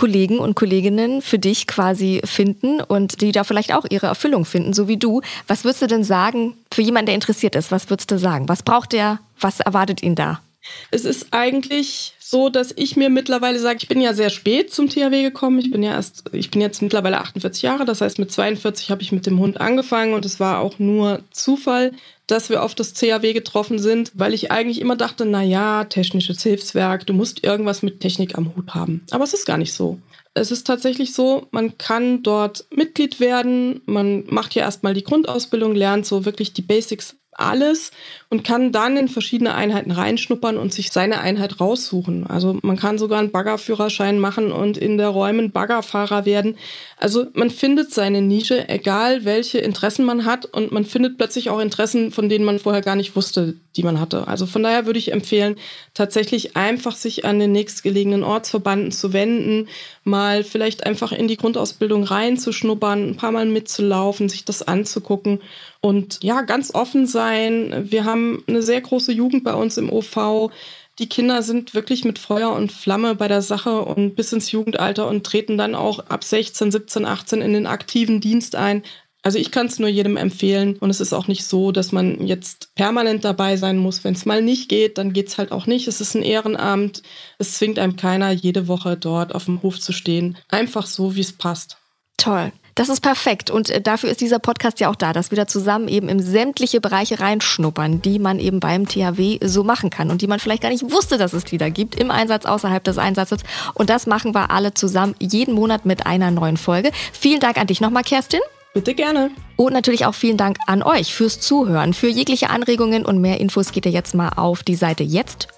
Kollegen 0.01 0.39
und 0.39 0.55
Kolleginnen 0.55 1.21
für 1.21 1.39
dich 1.39 1.67
quasi 1.67 2.23
finden 2.25 2.81
und 2.81 3.21
die 3.21 3.33
da 3.33 3.45
vielleicht 3.45 3.75
auch 3.75 3.85
ihre 3.91 4.07
Erfüllung 4.07 4.47
finden, 4.47 4.73
so 4.73 4.89
wie 4.89 4.97
du. 4.97 5.21
Was 5.47 5.65
würdest 5.65 5.83
du 5.83 5.89
denn 5.89 6.05
sagen 6.05 6.55
für 6.73 6.81
jemanden, 6.81 7.07
der 7.07 7.15
interessiert 7.17 7.55
ist? 7.55 7.71
Was 7.71 7.91
würdest 7.91 8.11
du 8.11 8.19
sagen? 8.19 8.49
Was 8.49 8.63
braucht 8.63 8.95
der? 8.95 9.19
Was 9.41 9.61
erwartet 9.61 10.03
ihn 10.03 10.15
da? 10.15 10.41
Es 10.91 11.05
ist 11.05 11.29
eigentlich 11.31 12.15
so, 12.19 12.49
dass 12.49 12.73
ich 12.77 12.97
mir 12.97 13.11
mittlerweile 13.11 13.59
sage, 13.59 13.79
ich 13.81 13.89
bin 13.89 14.01
ja 14.01 14.15
sehr 14.15 14.31
spät 14.31 14.73
zum 14.73 14.89
THW 14.89 15.23
gekommen. 15.23 15.59
Ich 15.59 15.71
bin 15.71 15.83
ja 15.83 15.93
erst, 15.93 16.25
ich 16.33 16.51
bin 16.51 16.61
jetzt 16.61 16.81
mittlerweile 16.81 17.19
48 17.19 17.63
Jahre, 17.63 17.85
das 17.85 18.01
heißt 18.01 18.19
mit 18.19 18.31
42 18.31 18.91
habe 18.91 19.03
ich 19.03 19.11
mit 19.11 19.27
dem 19.27 19.41
Hund 19.41 19.61
angefangen 19.61 20.15
und 20.15 20.25
es 20.25 20.39
war 20.39 20.61
auch 20.61 20.79
nur 20.79 21.23
Zufall, 21.33 21.93
dass 22.27 22.49
wir 22.49 22.63
auf 22.63 22.75
das 22.75 22.95
CAW 22.95 23.33
getroffen 23.33 23.79
sind, 23.79 24.13
weil 24.15 24.35
ich 24.35 24.53
eigentlich 24.53 24.81
immer 24.81 24.97
dachte, 24.97 25.25
na 25.27 25.43
ja, 25.43 25.85
technisches 25.85 26.43
Hilfswerk, 26.43 27.07
du 27.07 27.13
musst 27.13 27.43
irgendwas 27.43 27.83
mit 27.83 28.01
Technik 28.01 28.39
am 28.39 28.55
Hut 28.55 28.75
haben. 28.75 29.05
Aber 29.11 29.25
es 29.25 29.35
ist 29.35 29.47
gar 29.47 29.59
nicht 29.59 29.73
so. 29.73 29.99
Es 30.33 30.53
ist 30.53 30.65
tatsächlich 30.65 31.13
so, 31.13 31.49
man 31.51 31.77
kann 31.77 32.23
dort 32.23 32.67
Mitglied 32.73 33.19
werden, 33.19 33.81
man 33.87 34.25
macht 34.27 34.55
ja 34.55 34.63
erstmal 34.63 34.95
die 34.95 35.03
Grundausbildung, 35.03 35.75
lernt 35.75 36.07
so 36.07 36.25
wirklich 36.25 36.53
die 36.53 36.63
Basics 36.63 37.17
alles 37.41 37.91
und 38.29 38.45
kann 38.45 38.71
dann 38.71 38.97
in 38.97 39.09
verschiedene 39.09 39.55
Einheiten 39.55 39.91
reinschnuppern 39.91 40.57
und 40.57 40.73
sich 40.73 40.93
seine 40.93 41.21
Einheit 41.21 41.61
raussuchen. 41.61 42.27
Also 42.27 42.59
man 42.63 42.77
kann 42.77 42.99
sogar 42.99 43.19
einen 43.19 43.33
Baggerführerschein 43.33 44.19
machen 44.19 44.53
und 44.53 44.77
in 44.77 44.99
der 44.99 45.09
Räumen 45.09 45.51
Baggerfahrer 45.51 46.25
werden. 46.25 46.57
Also 46.97 47.27
man 47.33 47.51
findet 47.51 47.93
seine 47.93 48.23
Nische, 48.23 48.69
egal 48.69 49.25
welche 49.25 49.59
Interessen 49.59 50.05
man 50.05 50.25
hat 50.25 50.47
und 50.47 50.71
man 50.71 50.85
findet 50.85 51.19
plötzlich 51.19 51.51
auch 51.51 51.61
Interessen, 51.61 52.13
von 52.13 52.29
denen 52.29 52.45
man 52.45 52.59
vorher 52.59 52.83
gar 52.83 52.97
nicht 52.97 53.17
wusste, 53.17 53.57
die 53.77 53.83
man 53.83 53.99
hatte. 54.01 54.29
Also 54.29 54.47
von 54.47 54.63
daher 54.63 54.87
würde 54.87 54.99
ich 54.99 55.13
empfehlen, 55.13 55.57
tatsächlich 55.95 56.57
einfach 56.57 56.95
sich 56.95 57.25
an 57.25 57.39
den 57.39 57.53
nächstgelegenen 57.53 58.23
Ortsverbanden 58.23 58.93
zu 58.93 59.13
wenden, 59.13 59.69
mal 60.05 60.45
vielleicht 60.45 60.87
einfach 60.87 61.13
in 61.13 61.29
die 61.29 61.37
Grundausbildung 61.37 62.05
reinzuschnuppern, 62.05 63.11
ein 63.11 63.17
paar 63.17 63.33
Mal 63.33 63.47
mitzulaufen, 63.47 64.29
sich 64.29 64.45
das 64.45 64.67
anzugucken 64.67 65.41
und 65.81 66.23
ja, 66.23 66.43
ganz 66.43 66.75
offen 66.75 67.07
sein. 67.07 67.89
Wir 67.91 68.05
haben 68.05 68.43
eine 68.47 68.63
sehr 68.63 68.81
große 68.81 69.13
Jugend 69.13 69.45
bei 69.45 69.55
uns 69.55 69.77
im 69.77 69.91
OV. 69.93 70.51
Die 70.99 71.09
Kinder 71.09 71.43
sind 71.43 71.75
wirklich 71.75 72.05
mit 72.05 72.19
Feuer 72.19 72.53
und 72.53 72.73
Flamme 72.73 73.15
bei 73.15 73.29
der 73.29 73.43
Sache 73.43 73.81
und 73.81 74.17
bis 74.17 74.33
ins 74.33 74.51
Jugendalter 74.53 75.09
und 75.09 75.25
treten 75.25 75.57
dann 75.57 75.75
auch 75.75 76.01
ab 76.01 76.25
16, 76.25 76.71
17, 76.71 77.07
18 77.07 77.41
in 77.41 77.53
den 77.53 77.67
aktiven 77.67 78.21
Dienst 78.21 78.55
ein. 78.55 78.83
Also 79.23 79.39
ich 79.39 79.51
kann 79.51 79.67
es 79.67 79.79
nur 79.79 79.89
jedem 79.89 80.17
empfehlen 80.17 80.77
und 80.79 80.89
es 80.89 81.01
ist 81.01 81.13
auch 81.13 81.29
nicht 81.29 81.45
so, 81.45 81.73
dass 81.73 81.93
man 81.93 82.27
jetzt 82.27 82.75
permanent 82.75 83.25
dabei 83.25 83.57
sein 83.57 83.77
muss. 83.77 84.03
Wenn 84.03 84.15
es 84.15 84.25
mal 84.25 84.41
nicht 84.41 84.69
geht, 84.69 84.97
dann 84.97 85.13
geht 85.13 85.29
es 85.29 85.37
halt 85.37 85.53
auch 85.53 85.67
nicht. 85.67 85.89
Es 85.89 86.01
ist 86.01 86.15
ein 86.15 86.23
Ehrenamt. 86.23 87.03
Es 87.39 87.55
zwingt 87.55 87.79
einem 87.79 87.97
keiner, 87.97 88.31
jede 88.31 88.67
Woche 88.67 88.97
dort 88.97 89.35
auf 89.35 89.45
dem 89.45 89.63
Hof 89.63 89.79
zu 89.79 89.93
stehen. 89.93 90.39
Einfach 90.49 90.87
so, 90.87 91.17
wie 91.17 91.21
es 91.21 91.33
passt. 91.33 91.77
Toll. 92.17 92.53
Das 92.75 92.89
ist 92.89 93.01
perfekt 93.01 93.51
und 93.51 93.69
äh, 93.69 93.81
dafür 93.81 94.11
ist 94.11 94.21
dieser 94.21 94.39
Podcast 94.39 94.81
ja 94.81 94.89
auch 94.89 94.97
da, 94.97 95.13
dass 95.13 95.31
wir 95.31 95.37
da 95.37 95.47
zusammen 95.47 95.89
eben 95.89 96.09
in 96.09 96.21
sämtliche 96.21 96.81
Bereiche 96.81 97.21
reinschnuppern, 97.21 98.01
die 98.01 98.19
man 98.19 98.39
eben 98.39 98.61
beim 98.61 98.87
THW 98.87 99.39
so 99.43 99.65
machen 99.65 99.91
kann 99.91 100.11
und 100.11 100.23
die 100.23 100.27
man 100.27 100.39
vielleicht 100.39 100.63
gar 100.63 100.71
nicht 100.71 100.91
wusste, 100.91 101.19
dass 101.19 101.33
es 101.33 101.45
die 101.45 101.59
da 101.59 101.69
gibt, 101.69 101.97
im 101.97 102.11
Einsatz, 102.11 102.47
außerhalb 102.47 102.83
des 102.85 102.97
Einsatzes. 102.97 103.43
Und 103.75 103.91
das 103.91 104.07
machen 104.07 104.35
wir 104.35 104.51
alle 104.51 104.73
zusammen 104.73 105.15
jeden 105.19 105.55
Monat 105.55 105.85
mit 105.85 106.07
einer 106.07 106.31
neuen 106.31 106.57
Folge. 106.57 106.93
Vielen 107.13 107.41
Dank 107.41 107.59
an 107.59 107.67
dich 107.67 107.81
nochmal, 107.81 108.05
Kerstin. 108.05 108.41
Bitte 108.73 108.95
gerne. 108.95 109.31
Und 109.57 109.73
natürlich 109.73 110.07
auch 110.07 110.15
vielen 110.15 110.37
Dank 110.37 110.57
an 110.67 110.83
euch 110.83 111.13
fürs 111.13 111.41
Zuhören. 111.41 111.93
Für 111.93 112.09
jegliche 112.09 112.51
Anregungen 112.51 113.05
und 113.05 113.21
mehr 113.21 113.41
Infos 113.41 113.73
geht 113.73 113.85
ihr 113.85 113.93
jetzt 113.93 114.15
mal 114.15 114.31
auf 114.37 114.63
die 114.63 114.77
Seite 114.77 115.03
jetzt 115.03 115.49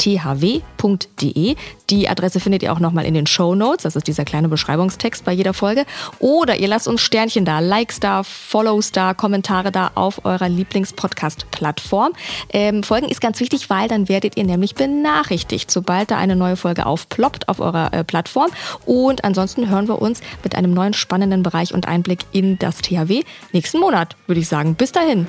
www.thw.de. 0.00 1.56
Die 1.90 2.08
Adresse 2.08 2.40
findet 2.40 2.62
ihr 2.62 2.72
auch 2.72 2.78
nochmal 2.78 3.04
in 3.04 3.14
den 3.14 3.26
Show 3.26 3.54
Notes. 3.54 3.82
Das 3.82 3.96
ist 3.96 4.06
dieser 4.06 4.24
kleine 4.24 4.48
Beschreibungstext 4.48 5.24
bei 5.24 5.32
jeder 5.32 5.54
Folge. 5.54 5.84
Oder 6.18 6.56
ihr 6.56 6.68
lasst 6.68 6.88
uns 6.88 7.00
Sternchen 7.00 7.44
da, 7.44 7.60
Likes 7.60 8.00
da, 8.00 8.22
Follows 8.22 8.92
da, 8.92 9.14
Kommentare 9.14 9.72
da 9.72 9.90
auf 9.94 10.24
eurer 10.24 10.48
Lieblingspodcast-Plattform. 10.48 12.12
Ähm, 12.50 12.82
Folgen 12.82 13.08
ist 13.08 13.20
ganz 13.20 13.40
wichtig, 13.40 13.70
weil 13.70 13.88
dann 13.88 14.08
werdet 14.08 14.36
ihr 14.36 14.44
nämlich 14.44 14.74
benachrichtigt, 14.74 15.70
sobald 15.70 16.10
da 16.10 16.16
eine 16.16 16.36
neue 16.36 16.56
Folge 16.56 16.86
aufploppt 16.86 17.48
auf 17.48 17.60
eurer 17.60 17.92
äh, 17.92 18.04
Plattform. 18.04 18.50
Und 18.86 19.24
ansonsten 19.24 19.68
hören 19.68 19.88
wir 19.88 20.00
uns 20.00 20.20
mit 20.42 20.54
einem 20.54 20.72
neuen 20.72 20.94
spannenden 20.94 21.42
Bereich 21.42 21.74
und 21.74 21.88
Einblick 21.88 22.20
in 22.32 22.58
das 22.58 22.78
THW 22.78 23.22
nächsten 23.52 23.80
Monat, 23.80 24.16
würde 24.26 24.40
ich 24.40 24.48
sagen. 24.48 24.74
Bis 24.74 24.92
dahin. 24.92 25.26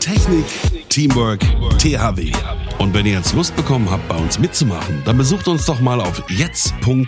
Technik, 0.00 0.44
Teamwork, 0.90 1.40
THW. 1.78 2.30
Und 2.78 2.94
wenn 2.94 3.06
ihr 3.06 3.12
jetzt 3.12 3.34
Lust 3.34 3.56
bekommen 3.56 3.90
habt, 3.90 4.08
bei 4.08 4.16
uns 4.16 4.38
mitzumachen, 4.38 5.02
dann 5.04 5.16
besucht 5.16 5.48
uns 5.48 5.64
doch 5.66 5.80
mal 5.80 6.00
auf 6.00 6.22
jetzt.thw.de. 6.28 7.04